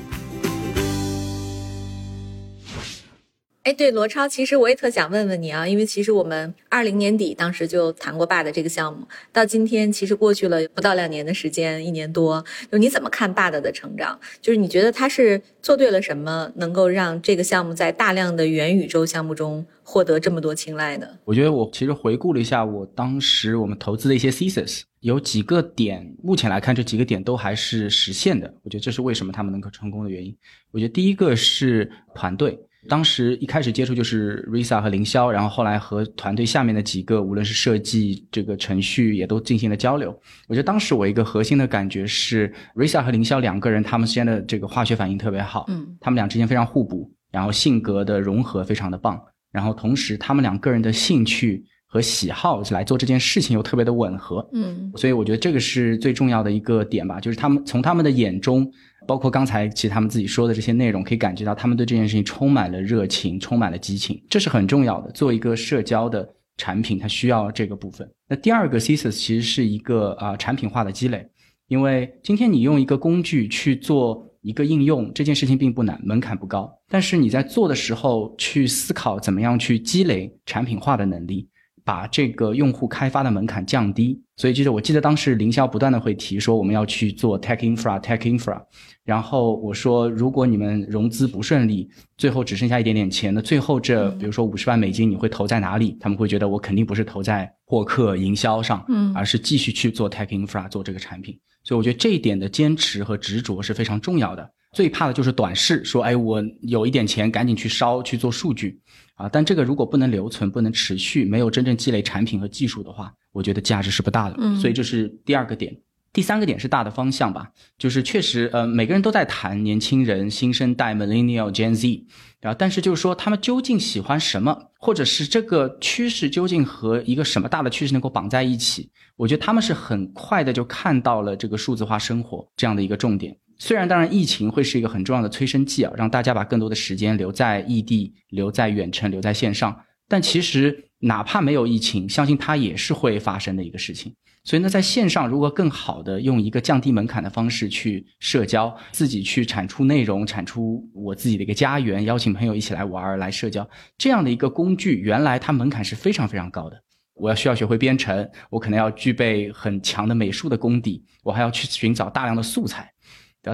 [3.68, 14.18] 哎，对，罗超，其实我也特想问问你啊，因为其实我们二零年底当时就谈过爸的这个项目，到今天其实过去了不到两年的时间，一年多，就你怎么看爸的的成长？
[14.40, 21.18] 就是你觉得他是做对了什么，能够让这个项目在大量的元宇宙项目中获得这么多青睐的？
[21.26, 28.50] 我觉得我其实回顾了一下我当时我们投资的一些 thesis，有几个点，目前来看这几个点都还是实现的。
[28.62, 30.34] 我觉得这是为什么他们能够成功的原因。
[30.70, 40.10] 我觉得第一个是团队，当时一开始接触就是 Risa 和凌霄，然后后来和团队下面的几个，无论是设计这个程序，也都进行了交流。
[40.46, 58.70] 我觉得当时我一个核心的感觉是，Risa 和凌霄两个人他们之间的这个化学反应特别好，嗯，他们俩之间非常互补，然后性格的融合非常的棒，然后同时他们两个人的兴趣和喜好来做这件事情又特别的吻合，嗯所以我觉得这个是最重要的一个点吧，就是他们从他们的眼中，
[59.08, 65.10] 包括刚才其实他们自己说的这些内容，可以感觉到他们对这件事情充满了热情，充满了激情，这是很重要的。
[65.12, 68.06] 做一个社交的产品，它需要这个部分。
[68.28, 71.26] 那第二个 thesis 其实是一个啊、产品化的积累，
[71.68, 81.48] 因为今天你用一个工具去做一个应用，这件事情并不难，门槛不高，但是你在做的时候去思考怎么样去积累产品化的能力。
[81.84, 88.58] 把这个用户开发的门槛降低，所以就是我记得当时凌霄不断的会提说我们要去做 tech infra tech infra，
[89.04, 95.96] 然后我说如果你们融资不顺利，最后只剩下一点点钱，那最后这比如说五十万美金你会投在哪里？
[95.98, 101.38] 他们会觉得我肯定不是投在获客营销上，嗯而是继续去做 tech infra 做这个产品。
[101.64, 104.48] 所以我觉得这一点的坚持和执着是非常重要的。
[104.72, 108.78] 最怕的就是短视，说哎我有一点钱赶紧去烧去做数据
[109.16, 114.34] 啊，但这个如果不能留存、不能持续，没有真正积累产品和技术的话，我觉得价值是不大的。
[114.38, 115.74] 嗯所以这是第二个点。
[116.10, 122.06] 第三个点是大的方向吧，就是确实，呃，每个人都在谈年轻人、新生代 Millennial、Gen Z，
[122.40, 128.90] 啊，但是就是说他们究竟喜欢什么，或者是这个趋势究竟和一个什么大的趋势能够绑在一起？
[129.16, 133.36] 我觉得他们是很快的就看到了这个数字化生活这样的一个重点。
[133.58, 139.78] 虽然当然疫情会是一个很重要的催生剂啊，让大家把更多的时间留在异地、留在远程、留在线上，
[140.08, 144.14] 但其实哪怕没有疫情，相信它也是会发生的一个事情。
[144.44, 153.68] 所以呢，在线上如果更好的用一个降低门槛的方式去社交，自己去产出内容，产出我自己的一个家园，邀请朋友一起来玩来社交，
[153.98, 156.82] 这样的一个工具，原来它门槛是非常非常高的。
[157.14, 162.90] 我要需要学会编程，我可能要具备很强的美术的功底，我还要去寻找大量的素材。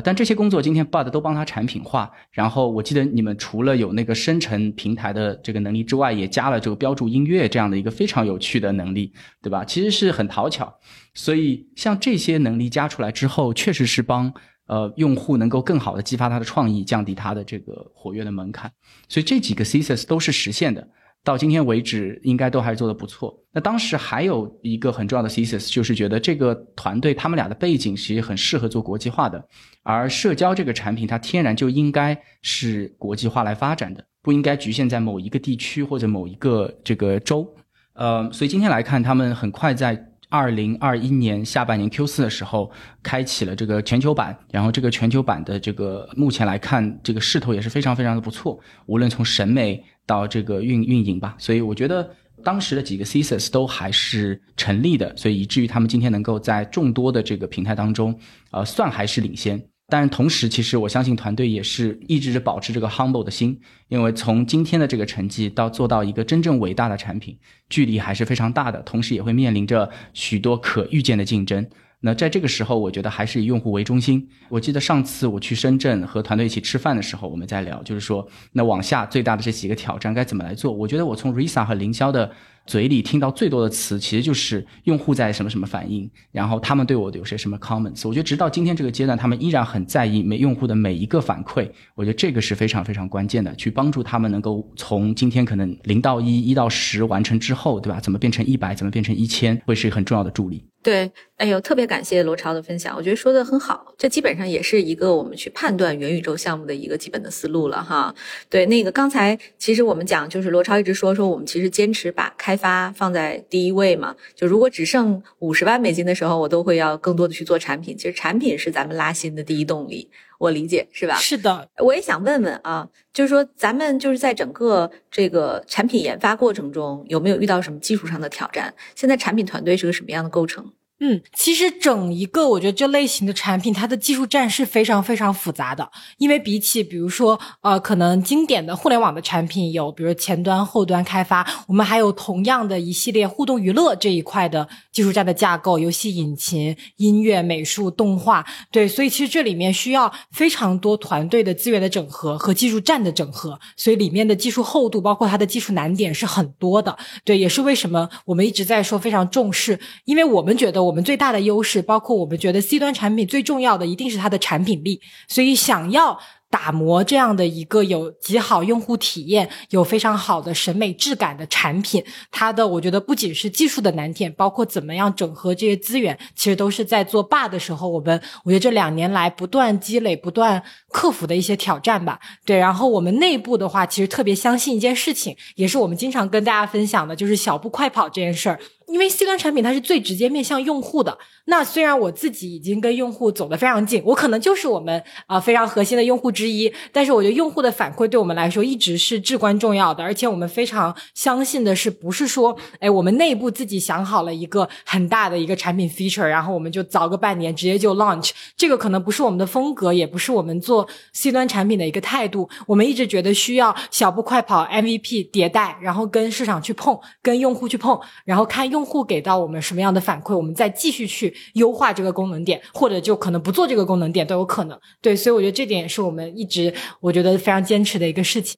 [0.01, 9.64] 但这些工作今天 Bud 都帮他产品化，然后我记得你们除了有那个生成平台的这个能力之外，也加了这个标注音乐这样的一个非常有趣的能力，对吧？
[9.64, 10.72] 其实是很讨巧。
[11.14, 14.32] 所以像这些能力加出来之后，确实是帮
[14.66, 18.70] 呃用户能够更好的激发他的创意，降低他的这个活跃的门槛。
[19.09, 20.88] 所以这几个 thesis 都是实现的。
[21.25, 23.35] 到今天为止，应该都还做的不错。
[23.51, 29.43] 那当时还有一个很重要的 thesis，就是觉得这个团队他们俩的背景其实很适合做国际化的，
[29.83, 37.49] 而社交这个产品它天然就应该是国际化来发展的，不应该局限在某一个地区或者某一个这个州。
[37.95, 42.70] 呃，所以今天来看，他们很快在二零二一年下半年 Q 四的时候
[43.03, 49.83] 开启了这个全球版，然后这个全球版的这个目前来看，这个势头也是非常非常的不错，无论从审美。
[50.07, 52.09] 到这个运运营吧，所以我觉得
[52.42, 58.18] 当时的几个 thesis 都还是成立的，所以以至于他们今天能够在众多的这个平台当中，
[58.50, 59.62] 呃，算还是领先。
[59.86, 67.38] 但同时，其实我相信团队也是一直保持这个 humble 的心，因为从今天的这个成绩到做到一个真正伟大的产品，
[67.68, 71.66] 距离还是非常大的，同时也会面临着许多可预见的竞争。
[72.05, 74.28] 那在这个时候，我觉得还是以用户为中心。
[74.50, 80.70] 我记得上次我去深圳和团队一起吃饭的时候，我们在聊，就是说，那往下最大的这几个挑战该怎么来做？
[80.70, 82.30] 我觉得我从 Risa 和凌霄的。
[82.66, 88.09] 嘴里听到最多的词，其实就是用户在什么什么反应，然后他们对我有些什么 comments。
[88.09, 91.70] 我觉得直到今天这个阶段，他们依然很在意每用户的每一个反馈。
[91.94, 98.00] 我觉得这个是非常非常关键的，去帮助他们能够从今天可能零到一、一到十完成之后，对吧？
[98.00, 100.64] 怎么变成一百，怎么变成一千，会是很重要的助力。
[100.82, 103.93] 对，哎呦，特别感谢罗超的分享，我觉得说的很好。
[103.99, 108.14] 这基本上也是一个我们去判断元宇宙项目的一个基本的思路了哈。
[108.49, 114.14] 对，那个刚才其实我们讲，就是罗超一直说说我们其实坚持把开发放在第一位嘛。
[114.37, 117.97] 就如果只剩五十万美金的时候，我都会要更多的去做产品。
[117.99, 120.09] 其实产品是咱们拉新的第一动力，
[120.39, 121.16] 我理解是吧？
[121.16, 128.72] 是的，我也想问问啊，就是说咱们就是在整个这个产品研发过程中，有没有遇到什么技术上的挑战？
[128.95, 130.72] 现在产品团队是个什么样的构成？
[131.01, 135.90] 嗯，其实整一个我觉得这类型的产品，它的技术栈是非常非常复杂的。
[136.18, 156.97] 因为比起比如说呃，可能经典的互联网的产品有，比如前端、后端开发，我们还有同样的一系列互动娱乐这一块的技术栈的架构，游戏引擎、音乐、美术、动画，对，所以其实这里面需要非常多团队的资源的整合和技术栈的整合，所以里面的技术厚度，包括它的技术难点是很多的。
[157.24, 160.84] 对，也是为什么我们一直在说非常重视，因为我们觉得。
[160.85, 166.18] 我们最大的优势，包括我们觉得 C 端产品最重要的一定是它的产品力，所以想要
[166.51, 180.62] 打磨这样的一个有极好用户体验、有非常好的审美质感的产品，它的我觉得不仅是技术的难点，包括怎么样整合这些资源，其实都是在做霸的时候，我们我觉得这两年来不断积累、不断
[180.93, 182.20] 克服的一些挑战吧。
[182.45, 188.61] 对，然后我们内部的话，其实特别相信一件事情，也是我们经常跟大家分享的，就是小步快跑这件事儿。
[188.87, 191.16] 因为 C 端产品它是最直接面向用户的。
[191.47, 200.03] 那虽然我自己已经跟用户走得非常近，我可能就是我们啊非常核心的用户之一，但是我觉得用户的反馈对我们来说一直是至关重要的。
[200.05, 212.49] 而且我们非常相信的是，不是说哎我们内部自己想好了一个很大的一个产品 feature，然后我们就早个半年直接就 launch，这个可能不是我们的风格，也不是我们做 C 端产品的一个态度。
[212.66, 218.74] 我们一直觉得需要小步快跑，MVP 迭代，然后跟市场去碰，跟用户去碰，然后看。
[218.75, 224.77] 用户给到我们什么样的反馈，我们再继续去优化这个功能点，或者就可能不做这个功能点都有可能。
[225.01, 228.57] 对，所以我觉得这点也是我们一直我觉得非常坚持的一个事情。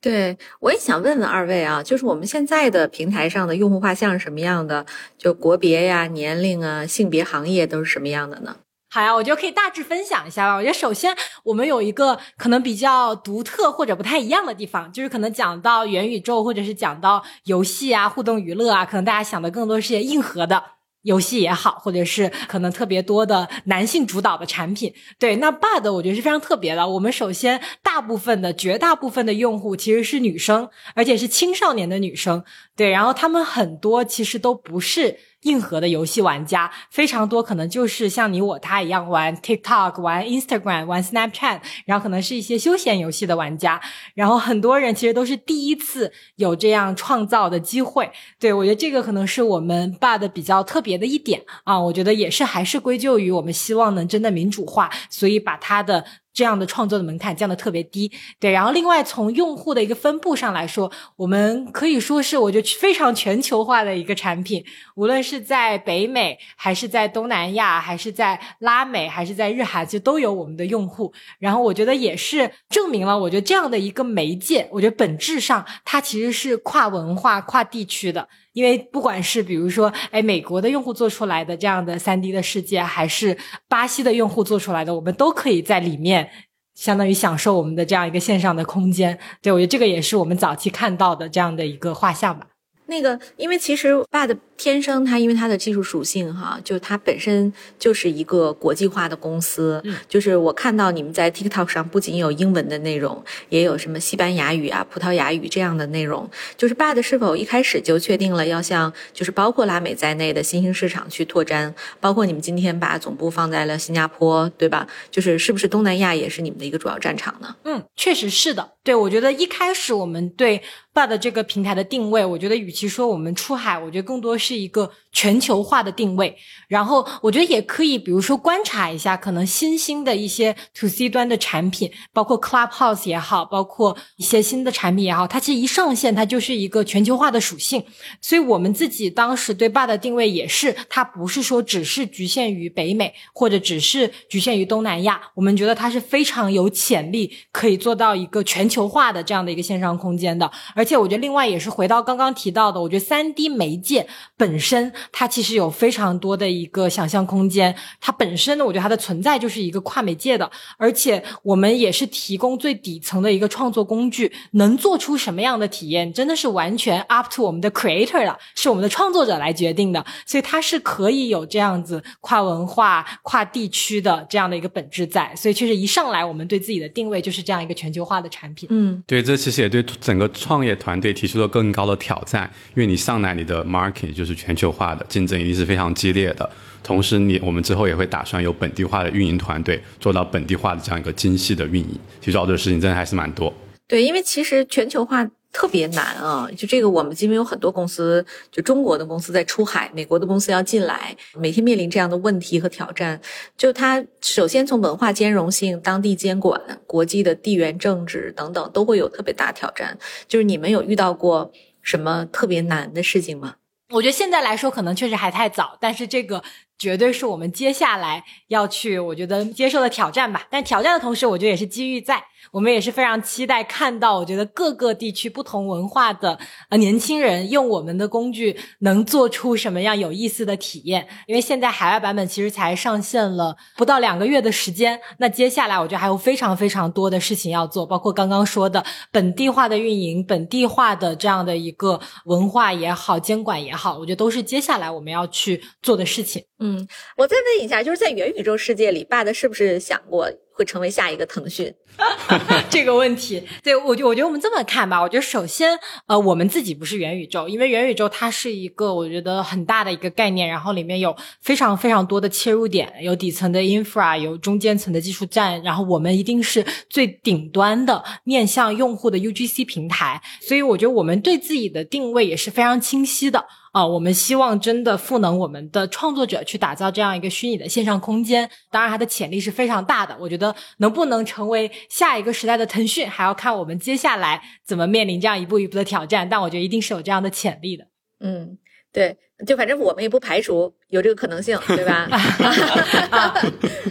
[0.00, 4.86] 对，我也想问问二位啊，就是我们现在的平台上的用户画像是什么样的？
[5.18, 8.56] 就国别呀、年龄啊、性别、行业都是什么样的呢？
[8.94, 10.54] 好呀，我觉得可以大致分享一下吧。
[10.54, 20.62] 我觉得首先我们有一个可能比较独特或者不太一样的地方，就是可能讲到元宇宙或者是讲到游戏啊、互动娱乐啊，可能大家想的更多是些硬核的。
[21.02, 26.88] 游戏也好，或者是可能特别多的男性主导的产品，对，那 Bud 我觉得是非常特别的。
[26.88, 32.42] 我们首先大部分的绝大部分的用户其实是女生，而且是青少年的女生，
[32.76, 35.18] 对，然后他们很多其实都不是。
[35.44, 43.80] 硬核的游戏玩家非常多，可能就是像你我他一样玩 TikTok、玩 Instagram、玩 Snapchat，然后可能是一些休闲游戏的玩家。
[44.14, 48.10] 然后很多人其实都是第一次有这样创造的机会。
[48.38, 51.80] 对我觉得这个可能是我们 Bud 比较特别的一点啊。
[51.80, 56.04] 我觉得也是还是归咎于我们希望能真的民主化，所以把它的。
[56.34, 58.10] 这样的创作的门槛降的特别低，
[58.40, 58.50] 对。
[58.50, 64.62] 然后另外从用户的一个分布上来说，我们可以说是我觉得非常全球化的一个产品，
[64.96, 71.12] 无论是在北美，还是在东南亚，还是在拉美，还是在日韩，就都有我们的用户。
[71.38, 78.28] 然后我觉得也是证明了，我觉得这样的一个媒介，我觉得本质上它其实是跨文化、跨地区的。
[78.54, 83.36] 因为不管是比如说，哎，美国的用户做出来的这样的三 D 的世界，还是
[83.68, 86.30] 巴西的用户做出来的，我们都可以在里面
[86.74, 89.18] 相当于享受我们的这样一个线上的空间。
[89.42, 92.46] 对我觉得这个也是我们早期看到的这样的一个画像吧。
[92.86, 99.80] 那个，因为其实 b 的天生它因为它的技术属性哈，就它本身就是一个国际化的公司。
[99.84, 106.28] 嗯，就是我看到你们在 TikTok 上不仅有英文的内容，也有什么西班牙语啊、葡萄牙语这样的内容。
[106.56, 111.74] 就是 Bud 是否一开始就确定了要向就是包括拉美在内的新兴市场去拓展？
[112.00, 114.86] 包括你们今天把总部放在了新加坡，对吧？
[115.10, 117.54] 就是是不是东南亚也是你们的一个主要战场呢？
[117.64, 118.72] 嗯，确实是的。
[118.82, 124.92] 对，我觉得一开始我们对 Bud 这个平台的定位，我觉得与其说我们出海，我觉得更多是一个。
[125.14, 126.36] 全球化的定位，
[126.66, 137.82] 然后我觉得也可以，比如说观察一下，可能新兴的一些 to C 端的产品，包括 Clubhouse 也好，包括一些新的产品也好，它其实一上线，它就是一个全球化的属性。
[138.20, 150.50] 所以我们自己当时对 Bud 的定位也是，它不是说只是局限于北美，或者只是局限于东南亚，我们觉得它是非常有潜力可以做到一个全球化的这样的一个线上空间的。
[150.74, 154.92] 而且我觉得另外也是回到刚刚提到的，我觉得三 D 媒介本身。
[155.12, 178.68] 它其实有非常多的一个想象空间，它本身呢，我觉得它的存在就是一个跨媒介的，而且我们也是提供最底层的一个创作工具，能做出什么样的体验，真的是完全 up to 我们的 creator 了，是我们的创作者来决定的，所以它是可以有这样子跨文化、跨地区的这样的一个本质在，所以确实一上来我们对自己的定位就是这样一个全球化的产品。
[178.70, 184.93] 嗯，对，这其实也对整个创业团队提出了更高的挑战，因为你上来你的 market 就是全球化。
[184.94, 186.48] 的竞争一定是非常激烈的，
[186.82, 191.98] 同时你我们之后也会打算有本地化的运营团队做到本地化的这样一个精细的运营。
[192.20, 193.52] 其实要做的事情真的还是蛮多。
[193.86, 203.20] 对，因为其实全球化特别难啊，就这个我们因为有很多公司，就中国的公司在出海，美国的公司要进来，每天面临这样的问题和挑战。
[203.56, 209.96] 就它首先从文化兼容性、当地监管、国际的地缘政治等等，都会有特别大挑战。
[210.26, 213.54] 就是你们有遇到过什么特别难的事情吗？
[213.94, 216.42] 我觉得现在来说可能确实还太早，但是这个
[216.76, 220.46] 绝对是我们接下来要去我觉得接受的挑战吧。
[220.50, 222.24] 但挑战的同时，我觉得也是机遇在。
[222.54, 226.38] 我们也是非常期待看到，我觉得各个地区不同文化的
[226.68, 231.08] 呃年轻人用我们的工具能做出什么样有意思的体验。
[231.26, 246.40] 因为现在海外版本其实才上线了不到两个月的时间，那接下来我觉得还有非常非常多的事情要做，包括刚刚说的本地化的运营、本地化的这样的一个文化也好、监管也好，我觉得都是接下来我们要去做的事情。
[246.60, 246.86] 嗯，
[247.16, 250.30] 我再问一下，就是在元宇宙世界里，Bud 是不是想过？
[250.54, 251.74] 会成为下一个腾讯，
[252.70, 255.02] 这个问题，对我就我觉得我们这么看吧。
[255.02, 255.76] 我觉得首先，
[256.06, 273.44] 呃，我们自己不是元宇宙，因为元宇宙它是一个我觉得很大的一个概念，然后里面有非常非常多的切入点，有底层的 infra，有中间层的技术站，然后我们一定是最顶端的面向用户的 UGC 平台，所以我觉得我们对自己的定位也是非常清晰的。
[273.74, 278.48] 啊，我们希望真的赋能我们的创作者去打造这样一个虚拟的线上空间。
[278.70, 280.16] 当然，它的潜力是非常大的。
[280.20, 286.28] 我觉得能不能成为下一个时代的腾讯，还要看我们接下来怎么面临这样一步一步的挑战。
[286.28, 287.84] 但我觉得一定是有这样的潜力的。
[288.20, 288.56] 嗯，
[288.92, 289.16] 对。
[289.44, 292.08] 就反正我们也不排除有这个可能性，对吧？
[292.08, 293.34] 加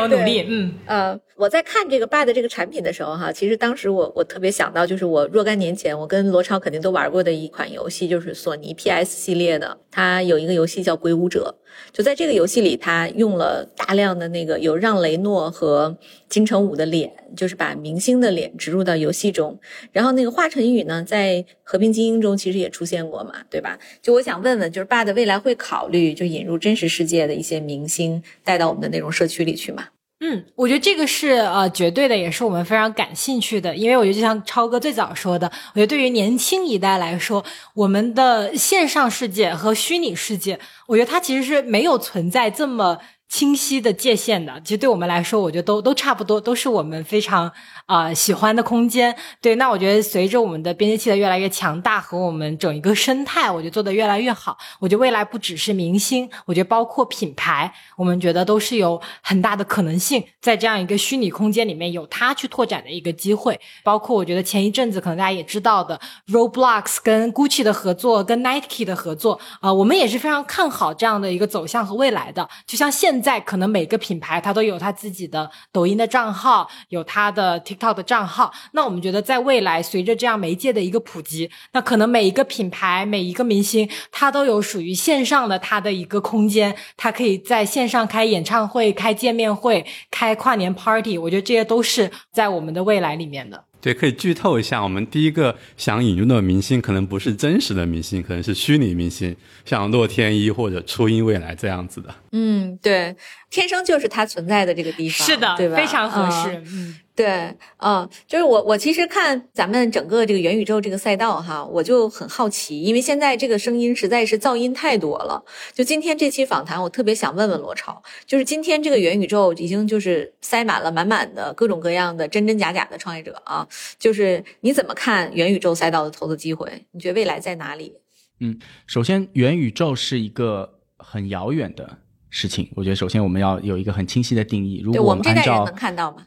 [0.00, 0.72] 油努力，嗯。
[0.86, 11.54] 呃，我在看这个 Bud 这个产品的时候，哈，其实当时我我特别想到，就是我若干年前我跟罗超肯定都玩过的一款游戏，就是索尼 PS 系列的，它有一个游戏叫《鬼舞者》，
[11.92, 15.98] 就在这个游戏里，他用了大量的那个有让雷诺和
[16.28, 19.58] 金城武的脸，就是把明星的脸植入到游戏中，
[19.90, 23.76] 然后那个华晨宇呢，在《和平精英》中其实也出现过嘛，对吧？
[24.00, 24.68] 就我想问问。
[24.68, 29.88] 就是爸的未来会考虑就引入真实世界的一些明星带到我们的内容社区里去吗？
[30.20, 33.76] 嗯，我觉得这个是呃绝对的，也是我们非常感兴趣的。
[33.76, 37.44] 因为我觉得就像超哥最早说的，我觉得对于年轻一代来说，
[37.74, 40.58] 我们的线上世界和虚拟世界，
[40.88, 42.98] 我觉得它其实是没有存在这么
[43.28, 44.60] 清晰的界限的。
[44.62, 47.52] 其实对我们来说，我觉得都都差不多，都是我们非常。
[47.86, 54.58] 啊，喜欢的空间，对，那我觉得随着我们的编辑器的越来越强大和我们整一个生态，我觉得做的越来越好。
[54.78, 63.58] 我觉得未来不只是明星，我觉得包括品牌，我们觉得都是有很大的可能性，在这样一个虚拟空间里面有它去拓展的一个机会。
[63.82, 72.46] 包括我觉得前一阵子可能大家也知道的，Roblox 跟 Gucci 的合作，跟 Nike 的合作，啊，我们也是非常看好这样的一个走向和未来的。
[72.66, 77.58] 就像现在，可能每个品牌它都有它自己的抖音的账号，有它的。
[77.68, 91.18] TikTok 的账号，那我们觉得在未来，随着这样媒介的一个普及，那可能每一个品牌、每一个明星，他都有属于线上的他的一个空间，他可以在线上开演唱会、开见面会、开跨年 party。
[91.18, 93.64] 我觉得这些都是在我们的未来里面的。
[93.80, 102.12] 对，可以剧透一下，我们第一个想引入的明星，可能不是真实的明星，可能是虚拟明星，像洛天依或者初音未来这样子的。
[102.32, 103.16] 嗯，对，
[103.50, 105.76] 天生就是它存在的这个地方，是的，对吧？
[105.76, 106.62] 非常合适。
[106.66, 106.98] 嗯。
[107.18, 115.42] 对，嗯，就是我，我其实看咱们整个这个元宇宙这个赛道哈，我就很好奇，因为现在这个声音实在是噪音太多了。
[115.74, 123.66] 就今天这期访谈，我特别想问问罗超，就是今天这个元宇宙已经就是塞满了满满的各种各样的真真假假的创业者啊，
[123.98, 126.70] 就是你怎么看元宇宙赛道的投资机会？
[126.92, 127.94] 你觉得未来在哪里？
[128.38, 128.56] 嗯，
[128.86, 131.98] 首先元宇宙是一个很遥远的
[132.30, 134.80] 事情，我觉得首先我们要有一个很清晰的定义。
[134.84, 136.18] 如果我们这代人能看到吗？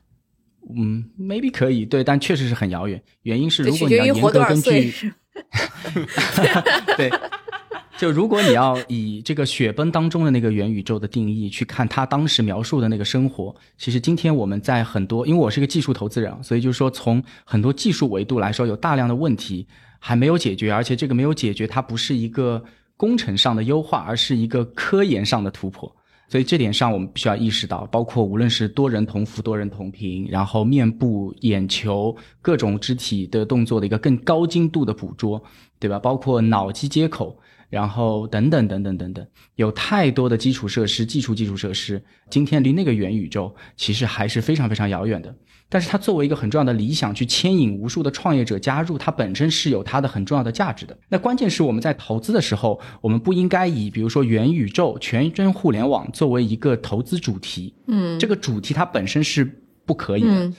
[0.75, 3.01] 嗯，maybe 可以，对，但确实是很遥远。
[3.23, 4.93] 原因是，如果你要严格根据，
[6.95, 7.11] 对，
[7.97, 19.67] 就如果你要以这个雪崩当中的那个元宇宙的定义去看他当时描述的那个生活，其实今天我们在很多，因为我是个技术投资人，所以就是说从很多技术维度来说，有大量的问题
[19.99, 22.63] 还没有解决，而且这个没有解决，它不是一个
[23.01, 25.91] 工程上的优化，而是一个科研上的突破。
[26.29, 35.41] 所以这点上，我们必须要意识到，包括无论是多人同服、多人同屏，然后面部、眼球各种肢体的动作的一个更高精度的捕捉，
[35.79, 35.97] 对吧？
[35.97, 37.35] 包括脑机接口，
[37.71, 45.33] 然后等等等等等等，有太多的基础设施、技术基础设施，今天离那个元宇宙其实还是非常非常遥远的。
[45.69, 50.97] 但是它作为一个很重要的理想，去牵引无数的创业者加入，它本身是有它的很重要的价值的。
[51.07, 57.73] 那关键是我们在投资的时候，我们不应该以比如说元宇宙、全真互联网作为一个投资主题。
[57.87, 59.49] 嗯，这个主题它本身是
[59.85, 60.45] 不可以的。
[60.45, 60.53] 嗯，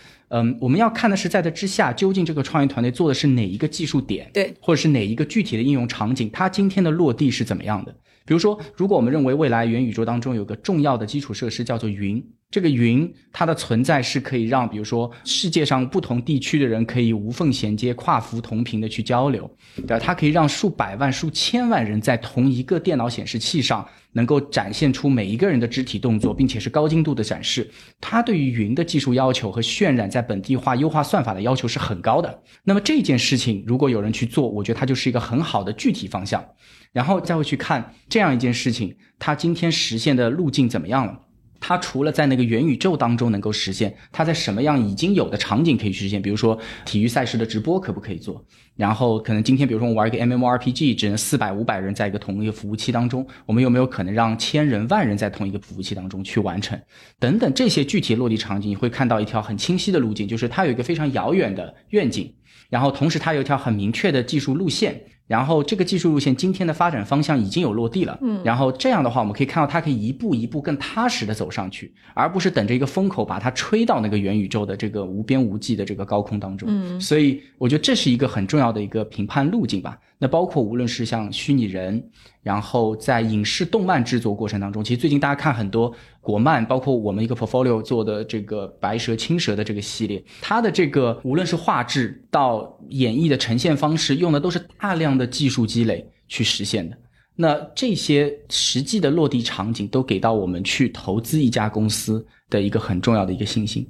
[0.61, 7.95] 我们要看的是在这之下，究竟这个创业团队做的是哪一个技术点，对，或者是哪一个具体的应用场景，它今天的落地是怎么样的？
[8.25, 12.25] 比如说，如果我们认为未来元宇宙当中有个重要的基础设施叫做云。
[12.53, 19.99] 这个云它的存在是可以让，比如说世界上不同地区的人可以无缝衔接、跨服同频的去交流，对吧？
[19.99, 27.71] 它可以让数百万、数千万人在同一个电脑显示器上能够展现出每一个人的肢体动作，并且是高精度的展示。
[28.01, 32.43] 它对于云的技术要求和渲染在本地化优化算法的要求是很高的。
[32.65, 36.45] 那么这件事情如果有人去做，我觉得它就是一个很好的具体方向。
[36.93, 41.19] 然后再会去看这样一件事情，它今天实现的路径怎么样了？
[41.65, 46.21] 它除了在那个元宇宙当中能够实现，它在什么样已经有的场景可以实现？
[46.21, 48.45] 比如说体育赛事的直播可不可以做？
[48.75, 56.77] 然后可能今天比如说我玩一个 MMORPG，只能四百五百人在一个同一个服务器当中，我们有没有可能让千人万人在同一个服务器当中去完成？
[57.21, 62.35] 等等这些具体落地场景，你会看到一条很清晰的路径，就是它有一个非常遥远的愿景，
[62.69, 65.01] 然后同时它有一条很明确的技术路线。
[65.27, 79.99] 然后这个技术路线今天的发展方向已经有落地了，嗯，然后这样的话，我们可以看到它可以一步一步更踏实的走上去，而不是等着一个风口把它吹到那个元宇宙的这个无边无际的这个高空当中，嗯，所以我觉得这是一个很重要的一个评判路径吧。
[80.19, 82.03] 那包括无论是像虚拟人，
[82.43, 85.95] 然后在影视动漫制作过程当中，其实最近大家看很多。
[86.21, 96.97] 国漫包括我们一个 portfolio 做的这个白蛇青蛇的这个系列，它的这个无论是画质到演绎的呈现方式，用的都是大量的技术积累去实现的。
[97.35, 103.85] 那这些实际的落地场景都给到我们去投资一家公司的一个很重要的一个信心。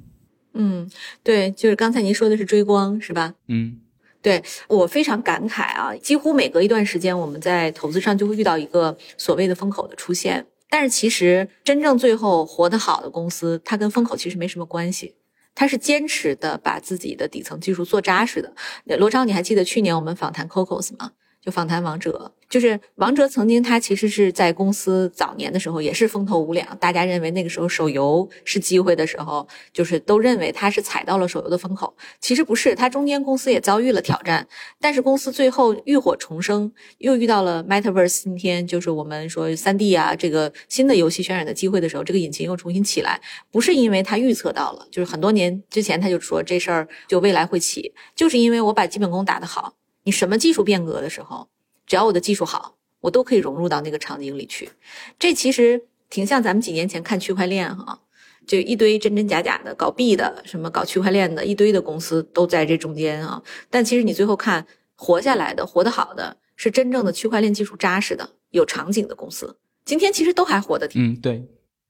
[0.55, 0.89] 嗯，
[1.23, 3.35] 对，就是刚才您说的是追光是吧？
[3.47, 3.77] 嗯，
[4.23, 10.47] 对我非常感慨啊，几乎每隔一段时间，我们在投资上就会遇到一个所谓的风口的出现。
[10.69, 15.13] 但是其实真正最后活得好的公司，它跟风口其实没什么关系，
[15.53, 18.51] 它是坚持的把自己的底层技术做扎实的。
[18.97, 21.11] 罗超，你还记得去年我们访谈 Cocos 吗？
[21.43, 31.93] 就访谈王哲，就是王哲曾经他其实是在公司早年的时候也是风头无两，大家认为那个时候手游是机会的时候，就是都认为他是踩到了手游的风口。
[32.21, 34.47] 其实不是，他中间公司也遭遇了挑战，
[34.79, 43.19] 但是公司最后浴火重生，又遇到了 Metaverse，今天就是我们说三 D 啊这个新的游戏渲染的机会的时候，这个引擎又重新起来，
[43.51, 49.73] 不是因为他预测到了，就是很多年之前他就说这事儿就未来会起，就是因为我把基本功打得好。
[50.03, 51.47] 你什么技术变革的时候，
[51.85, 54.69] 只要我的技术好，我都可以融入到那个场景里去。
[55.17, 58.01] 这其实挺像咱们几年前看区块链哈，
[58.45, 63.41] 就一堆真真假假的搞币的，什么搞区块链的一堆的公司都在这中间啊。
[63.69, 69.57] 但其实你最后看活下来的、活得好的，是真正的区块链技术扎实的、有场景的公司。
[69.85, 71.13] 今天其实都还活得挺。
[71.13, 71.45] 嗯，对。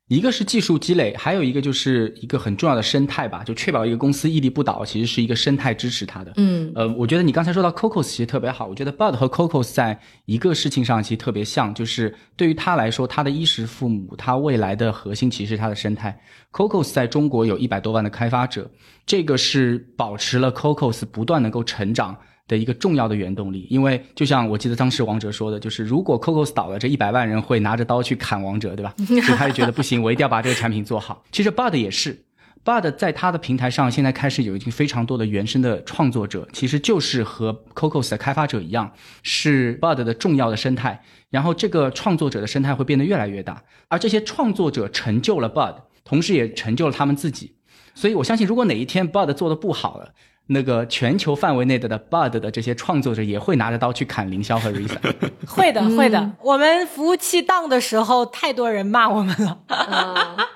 [0.10, 6.34] 一个是技术积累，还有一个就是一个很重要的生态吧，就确保一个公司屹立不倒，其实是一个生态支持它的。
[6.36, 16.20] 嗯，呃，我觉得你刚才说到 Cocos 其实特别好，我觉得 Bud 和 Cocos 在一个事情上其实特别像，就是对于他来说，他的衣食父母，他未来的核心其实是他的生态。
[16.52, 18.70] Cocos 在中国有一百多万的开发者，
[19.06, 22.18] 这个是保持了 Cocos 不断能够成长。
[22.48, 28.94] 的一个重要的原动力，因为就像我记得当时王哲说的，就是如果 Cocos 倒了，这一百万人会拿着刀去砍王哲，对吧？
[29.00, 31.24] 所以他就觉得不行，我一定要把这个产品做好。
[31.32, 32.26] 其实 Bud 也是
[32.66, 38.92] ，Bud 在他的平台上现在开始有已经非常多的原生的创作者，其实就是和 Cocos 的开发者一样，
[39.22, 41.02] 是 Bud 的重要的生态。
[41.30, 47.56] 然后这个创作者的生态会变得越来越大，而这些创作者成就了 Bud，同时也成就了他们自己。
[47.96, 50.14] 所以我相信，如果哪一天 Bud 做的不好了，
[50.48, 54.98] 那个全球范围内的的 Bud 的这些创作者也会拿着刀去砍凌霄和 Risa。
[55.48, 56.32] 会的，会的。
[56.42, 59.60] 我们服务器当的时候，太多人骂我们了。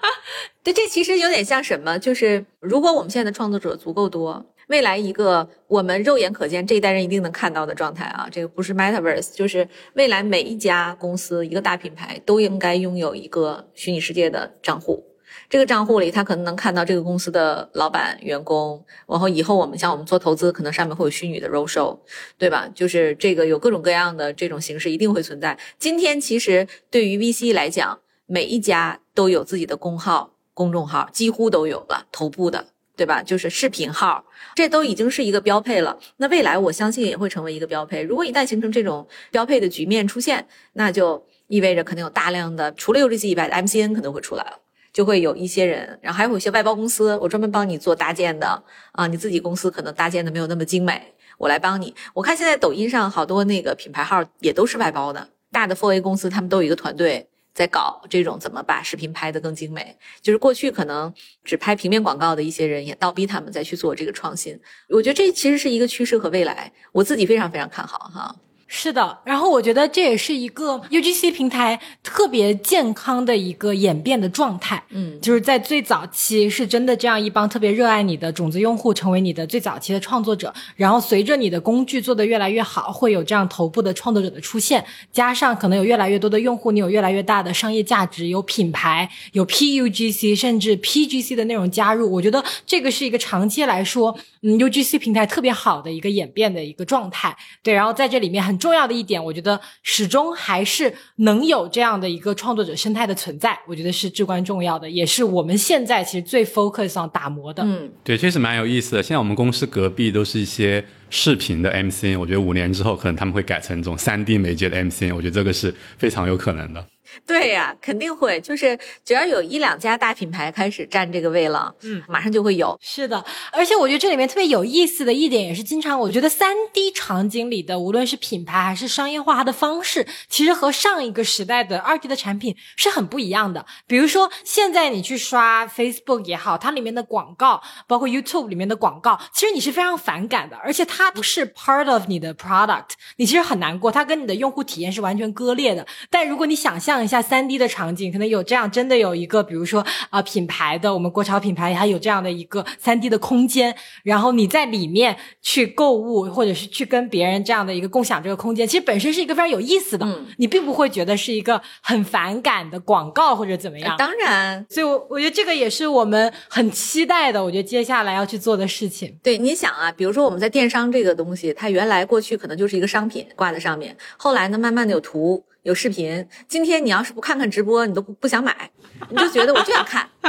[0.61, 1.97] 对，这其实有点像什么？
[1.97, 15.01] 就是如果我们现在的创作者足够多，未来一个我们肉眼可见这一代人一定能看到的状态啊，这个不是 Metaverse，就是未来每一家公司、一个大品牌都应该拥有一个虚拟世界的账户。
[15.49, 18.83] 这个账户里，他可能能看到这个公司的老板、员工。
[19.07, 21.97] 然后以后我们像我们做投资，可能上面会有虚拟的 roadshow，
[22.37, 22.67] 对吧？
[22.75, 25.57] 就是这个有各种各样的这种形式一定会存在。
[25.79, 32.67] 今天其实对于 VC 来讲，每一家都有自己的公号、公众号，几乎都有了头部的，
[32.97, 33.23] 对吧？
[33.23, 35.97] 就是视频号，这都已经是一个标配了。
[36.17, 38.03] 那未来我相信也会成为一个标配。
[38.03, 44.59] 如果一旦形成这种标配的局面出现，那就意味着可能有大量的除了 UGC 以外的 MCN 可能会出来了。
[44.97, 51.93] 就会有一些人，然后还有一些外包公司，我专门帮你做搭建的啊，你自己公司可能搭建的没有那么精美，我来帮你。
[52.15, 59.95] 我看现在抖音上好多那个品牌号也都是外包的，大的 4A 公司他们都有一个团队在搞这种怎么把视频拍得更精美。
[60.19, 64.59] 就是过去可能只拍平面广告的一些人，也倒逼他们再去做这个创新。
[64.89, 68.35] 我觉得这其实是一个趋势和未来，我自己非常非常看好哈。
[68.69, 74.83] 是的，然后我觉得这也是一个 UGC 平台特别健康的一个演变的状态。
[74.89, 97.33] 嗯，就是在最早期是真的这样一帮特别热爱你的种子用户成为你的最早期的创作者，然后随着你的工具做得越来越好，会有这样头部的创作者的出现，加上可能有越来越多的用户，你有越来越大的商业价值，有品牌，有 PUGC 甚至 PGC 的内容加入，我觉得这个是一个长期来说，嗯，UGC 平台特别好的一个演变的一个状态。
[97.63, 98.56] 对，然后在这里面很。
[98.57, 107.63] 重要的一点，我觉得始终还是能有这样的一个创作者生态的存在，我觉得是至关重要的，也是我们现在其实最 focus 上打磨的。
[107.63, 109.03] 嗯，对，确实蛮有意思的。
[109.03, 116.85] 现在我们公司隔壁都是一些视频的 MCN，我觉得五年之后可能他们会改成这种三 D 媒介的 MCN，我觉得这个是非常有可能的。
[117.25, 122.77] 对呀，肯定会，就是只要有一两家大品牌开始占这个位了，嗯，马上就会有。
[122.81, 133.65] 是的，而且我觉得这里面特别有意思的一点，也是经常我觉得三 D 场景里的，无论是品牌还是商业化它的方式，其实和上一个时代的二 D 的产品是很不一样的。
[133.87, 145.85] 比如说，现在你去刷 Facebook 也好，它里面的广告，包括 YouTube 里面的广告，其实你是非常反感的，而且它不是 part of 你的 product，你其实很难过，它跟你的用户体验是完全割裂的。
[146.09, 160.05] 但如果你想象一下三 D 的场景，可能有这样真的有一个，比如说啊品牌的我们国潮品牌，它有这样的一个三 D 的空间，然后你在里面去购物，或者是去跟别人这样的一个共享这个空间，其实本身是一个非常有意思的，
[160.37, 163.95] 你并不会觉得是一个很反感的广告或者怎么样。
[163.97, 167.41] 当然，所以，我我觉得这个也是我们很期待的。
[167.41, 169.17] 我觉得接下来要去做的事情。
[169.23, 175.45] 对，你想啊，比如说我们在电商这个东西，它原来过去可能就是一个商品挂在上面，后来呢，慢慢的有图。
[175.67, 176.25] 有视频。
[176.47, 178.71] 今天你要是不看看直播，你都不不想买，
[179.09, 180.09] 你就觉得我就想看，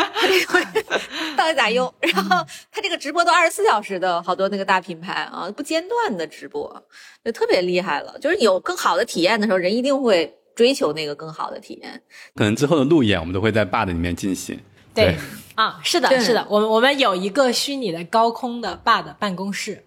[1.37, 1.93] 到底咋用？
[2.13, 6.85] 然后他这个直播都二十四小时的，好多那个大品牌啊，不间断的直播，
[7.25, 8.19] 就特别厉害了。
[8.21, 12.03] 就是有更好的体验的时候，人一定会追求那个更好的体验。
[12.35, 14.59] 可能之后的路演我们都会在 bar 里面进行。
[14.93, 15.15] 对
[15.55, 19.85] 啊，是的，是的，我们我们有一个虚拟的高空的 bar 的办公室。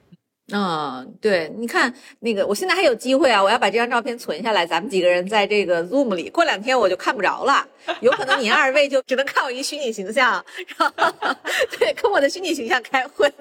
[0.53, 3.41] 嗯，对，你看那个，我现在还有机会啊！
[3.41, 7.65] 我要把这张照片存下来，咱们几个人在这个 Zoom 里，过两天我就看不着了，
[8.01, 10.43] 有可能你二位就只能看我一虚拟形象，
[10.77, 11.35] 然后
[11.79, 13.31] 对，跟我的虚拟形象开会，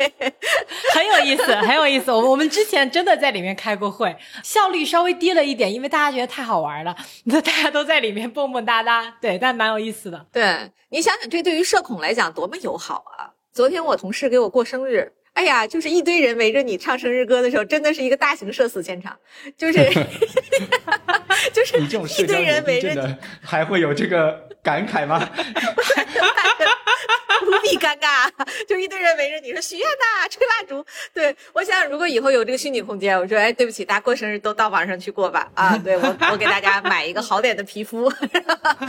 [0.94, 2.12] 很有意思，很有意思。
[2.12, 10.26] 我们我们之前真的在里面开过会，效率稍微低了一点，因为大家觉得太好玩了，那大家都在里面蹦蹦哒哒，对，但蛮有意思的。
[10.32, 13.30] 对你想想，这对于社恐来讲多么友好啊！
[13.52, 15.12] 昨天我同事给我过生日。
[15.32, 19.16] 哎呀，就是一堆人围着你唱生日歌的时候，真的是一个大型社死现场，
[19.56, 19.78] 就是
[21.54, 21.78] 就是
[22.22, 25.26] 一堆人围着你，还会有这个感慨吗？
[27.46, 28.30] 无比尴尬，
[28.66, 30.82] 就一堆人围着你说许愿呐，吹蜡烛。
[31.12, 35.46] 对我想，如果以后有这个虚拟空间，我说，哎，对不起，大家过生日都到网上去过吧。
[35.54, 38.10] 啊，对我，我给大家买一个好点的皮肤，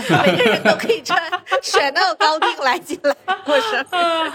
[0.10, 1.20] 每个人都可以穿
[1.62, 3.14] Chanel 高定来进来
[3.44, 4.32] 过生日，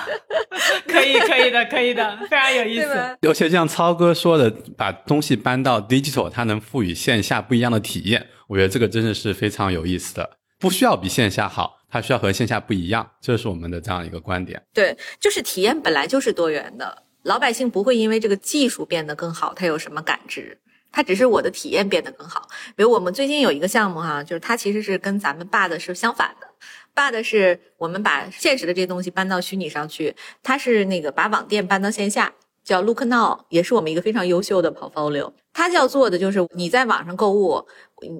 [0.87, 3.17] 可以，可以的，可以的，非常有意思。
[3.23, 3.47] 尤其？
[3.47, 8.27] 像超哥说的，把东西搬到 digital，它能赋予线下不一样的体验。
[8.49, 10.29] 我觉得这个真的是非常有意思的，
[10.59, 14.63] 不需要比线下好，它需要和线下不一样，这是我们的这样一个观点。
[14.75, 20.59] 对，就是体验本来就是多元的，老百姓不会因为这个技术变得更好，他有什么感知？
[20.93, 22.47] 它只是我的体验变得更好。
[22.75, 26.47] 比如我们最近有一个项目哈、就是它其实是跟咱们爸的是相反的。
[26.93, 32.31] 爸的是我们把现实的这些东西搬到虚拟上去，它是那个把网店搬到线下，
[32.67, 35.33] 叫 Look Now，也是我们一个非常优秀的 portfolio。
[35.55, 37.65] 它要做的就是你在网上购物，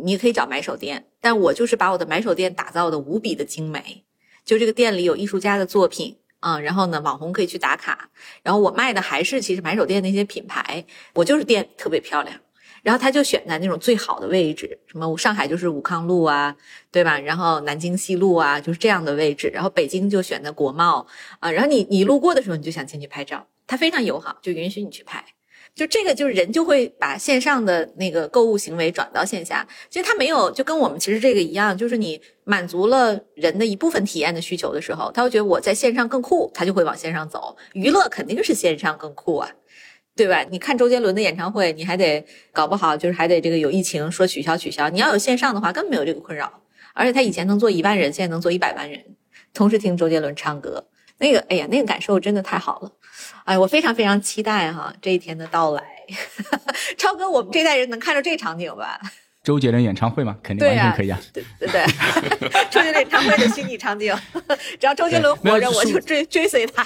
[0.05, 4.05] 你可以找买手店，但我就是把我的买手店打造的无比的精美，
[4.45, 6.17] 就这个店里有艺术家的作品。
[6.39, 8.09] 啊、然后呢，网红可以去打卡，
[8.45, 10.85] 然后我卖的还是其实买手店那些品牌，
[11.15, 12.39] 我就是店特别漂亮，
[12.83, 16.55] 然后他就选在那种最好的位置，什么上海就是武康路啊，
[16.93, 17.19] 对吧？
[17.19, 21.05] 然后南京西路啊，就是这样的位置，然后北京就选在国贸
[21.41, 25.25] 啊，然后你你路过的时候你就想进去拍照，他非常友好，就允许你去拍。
[25.75, 29.67] 就这个，就是人就会把线上的那个购物行为转到线下。
[29.91, 37.55] 其实他没有，就跟我们其实这个一样，就是你满足了人的一部分体验的需求的时候，他会觉得我在线上更酷，他就会往线上走。
[37.75, 39.51] 娱乐肯定是线上更酷啊，
[40.15, 40.43] 对吧？
[40.51, 44.89] 你看周杰伦的演唱会，你还得搞不好就是还得这个有疫情说取消取消。
[44.89, 46.63] 你要有线上的话，根本没有这个困扰。
[46.95, 49.05] 而且他以前能做一万人，现在能做一百万人，
[49.53, 50.87] 同时听周杰伦唱歌，
[51.19, 52.91] 那个哎呀，那个感受真的太好了。
[53.47, 55.83] 哎，我非常非常期待哈这一天的到来。
[56.99, 59.01] 超哥，我们这代人能看着这场景吧？
[59.43, 61.19] 周杰伦演唱会嘛，肯定完全可以啊。
[61.33, 61.87] 对对对，
[62.71, 64.13] 周杰伦演唱会的虚拟场景，
[64.81, 66.85] 只要周杰伦活着，我就追追随他。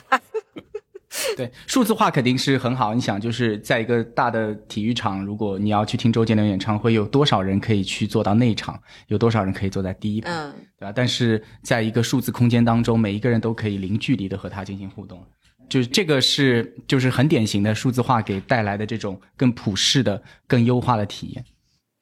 [1.37, 2.95] 对，数字化肯定是很好。
[2.95, 8.79] 你想，就是在一个大的体育场，如果你要去听周杰伦演唱会，有多少人可以去做到内场？
[9.09, 10.31] 有多少人可以坐在第一排？
[10.31, 10.93] 嗯，对吧？
[10.95, 15.25] 但是在一个数字空间当中，每一个人都可以零距离的和他进行互动，
[15.71, 21.45] 就是这个是就是很典型的数字化给带来的这种更普适的、更优化的体验。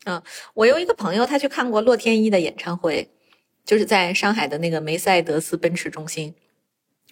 [0.07, 0.21] 嗯
[0.55, 3.09] 我有一个朋友，他去看过洛天依的演唱会，
[3.64, 6.35] 就是在上海的那个梅赛德斯奔驰中心。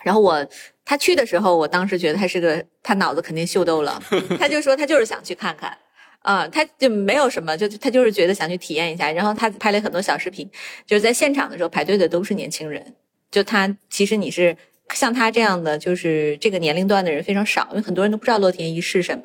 [0.03, 0.47] 然后我
[0.85, 4.03] 他去的时候，我当时觉得他是个他脑子肯定秀逗了，
[4.41, 5.77] 他就说他就是想去看看。
[6.23, 10.51] 啊、他就没有什么，就他就是觉得想去体验一下，然后他拍了很多小视频，
[10.85, 12.97] 就是在现场的时候排队的都是年轻人，
[13.31, 14.57] 就他其实你是
[14.95, 19.25] 像他这样的，就是这个年龄段的人非常少，因为很多人都不知道洛天依是什么。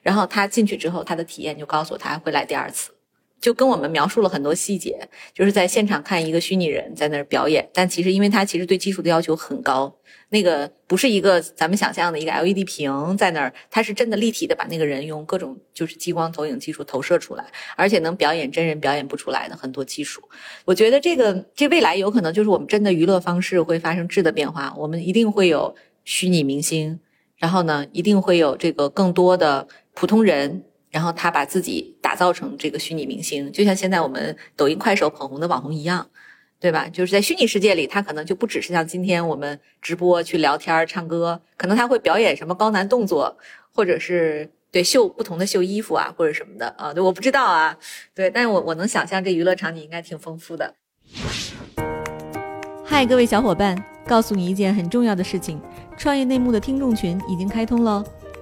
[0.00, 2.91] 然后他进去之后，他的体验就告诉我他还会来第二次。
[3.42, 9.92] 就跟我们描述了很多细节，就是在现场看一个虚拟人在那儿表演，但其实因为他其实对技术的要求很高，
[10.28, 17.44] 那个不是一个咱们想象的一个 LED 屏在那儿，它是真的立体的把那个人用各种就是激光投影技术投射出来，
[17.76, 20.22] 而且能表演真人表演不出来的很多技术。
[20.64, 25.74] 我觉得这个这未来有可能就是我们真的娱乐方式会发生质的变化，我们一定会有
[26.04, 27.00] 虚拟明星，
[27.38, 30.62] 然后呢，一定会有这个更多的普通人。
[30.92, 36.06] 然后他把自己打造成这个虚拟明星，就像现在我们抖音、快手捧红的网红一样，
[36.60, 36.88] 对吧？
[36.88, 43.36] 就是在虚拟世界里，他可能就不只是像今天我们直播去聊天、唱歌，可能他会表演什么高难动作，
[43.74, 47.76] 或者是对秀不同的秀衣服啊，或者什么的啊，对，我不知道啊，
[48.14, 50.74] 对，但是我我能想象这娱乐场景应该挺丰富的。
[52.84, 55.58] 嗨，各位小伙伴，告诉你一件很重要的事情：
[55.96, 58.04] 创业内幕的听众群已经开通喽！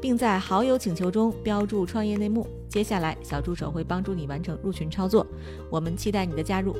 [0.00, 2.46] 并在好友请求中标注“创业内幕”。
[2.68, 5.26] 接下来，小助手会帮助你完成入群操作。
[5.70, 6.76] 我们期待你的加入。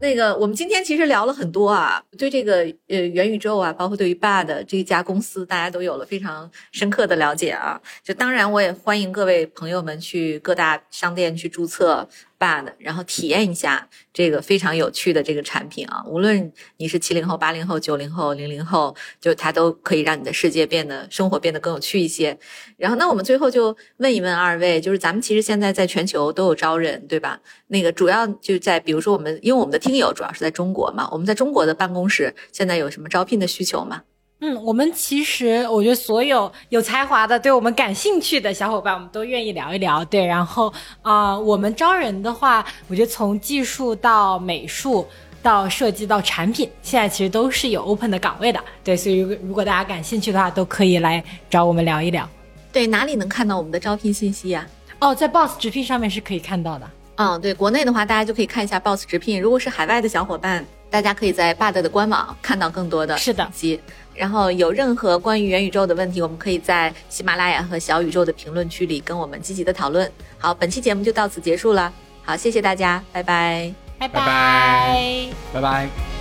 [0.00, 7.80] 那个，我们今天其实聊了很多啊，对这个呃元宇宙啊，包括对于币的这一家公司，大家都有了非常深刻的了解啊。
[8.04, 12.08] 就当然，我也欢迎各位朋友们去各大商店去注册。
[12.38, 16.02] bad，然后体验一下这个非常有趣的这个产品啊！
[16.06, 22.38] 无论你是七零后、八零后、九零后、零零后，就它都可以让你的世界变得生活变得更有趣一些。
[22.76, 27.40] 然后，那我们最后就问一问二位，就是咱们其实现在在全球都有招人，对吧？
[27.68, 34.02] 那个主要就在比如说我们，因为我们的听友主要是在中国嘛，我们在中国的办公室现在有什么招聘的需求吗？
[34.40, 40.04] 嗯，我们其实我觉得所有有才华的、对我们感兴趣的小伙伴，我们都愿意聊一聊。
[40.04, 40.72] 对，然后
[41.02, 45.04] 啊，我们招人的话，我觉得从技术到美术
[45.42, 48.62] 到设计到产品，现在其实都是有 open 的岗位的。
[48.84, 52.28] 对，所以如果如果大家感兴趣的话，都可以来找我们聊一聊。
[52.72, 54.64] 对，哪里能看到我们的招聘信息呀？
[55.00, 56.88] 哦，在 Boss 直聘上面是可以看到的。
[57.16, 59.40] 嗯，对，国内的话，大家就可以看一下 Boss 直聘。
[59.42, 63.80] 如果是海外的小伙伴，大家可以在 Bud 的官网看到更多的是的信息。
[64.18, 70.10] 然后有任何关于元宇宙的问题，我们可以在喜马拉雅和小宇宙的评论区里跟我们积极的讨论。
[70.36, 71.92] 好，本期节目就到此结束了。
[72.24, 76.17] 好，谢谢大家，拜拜，拜拜，拜拜。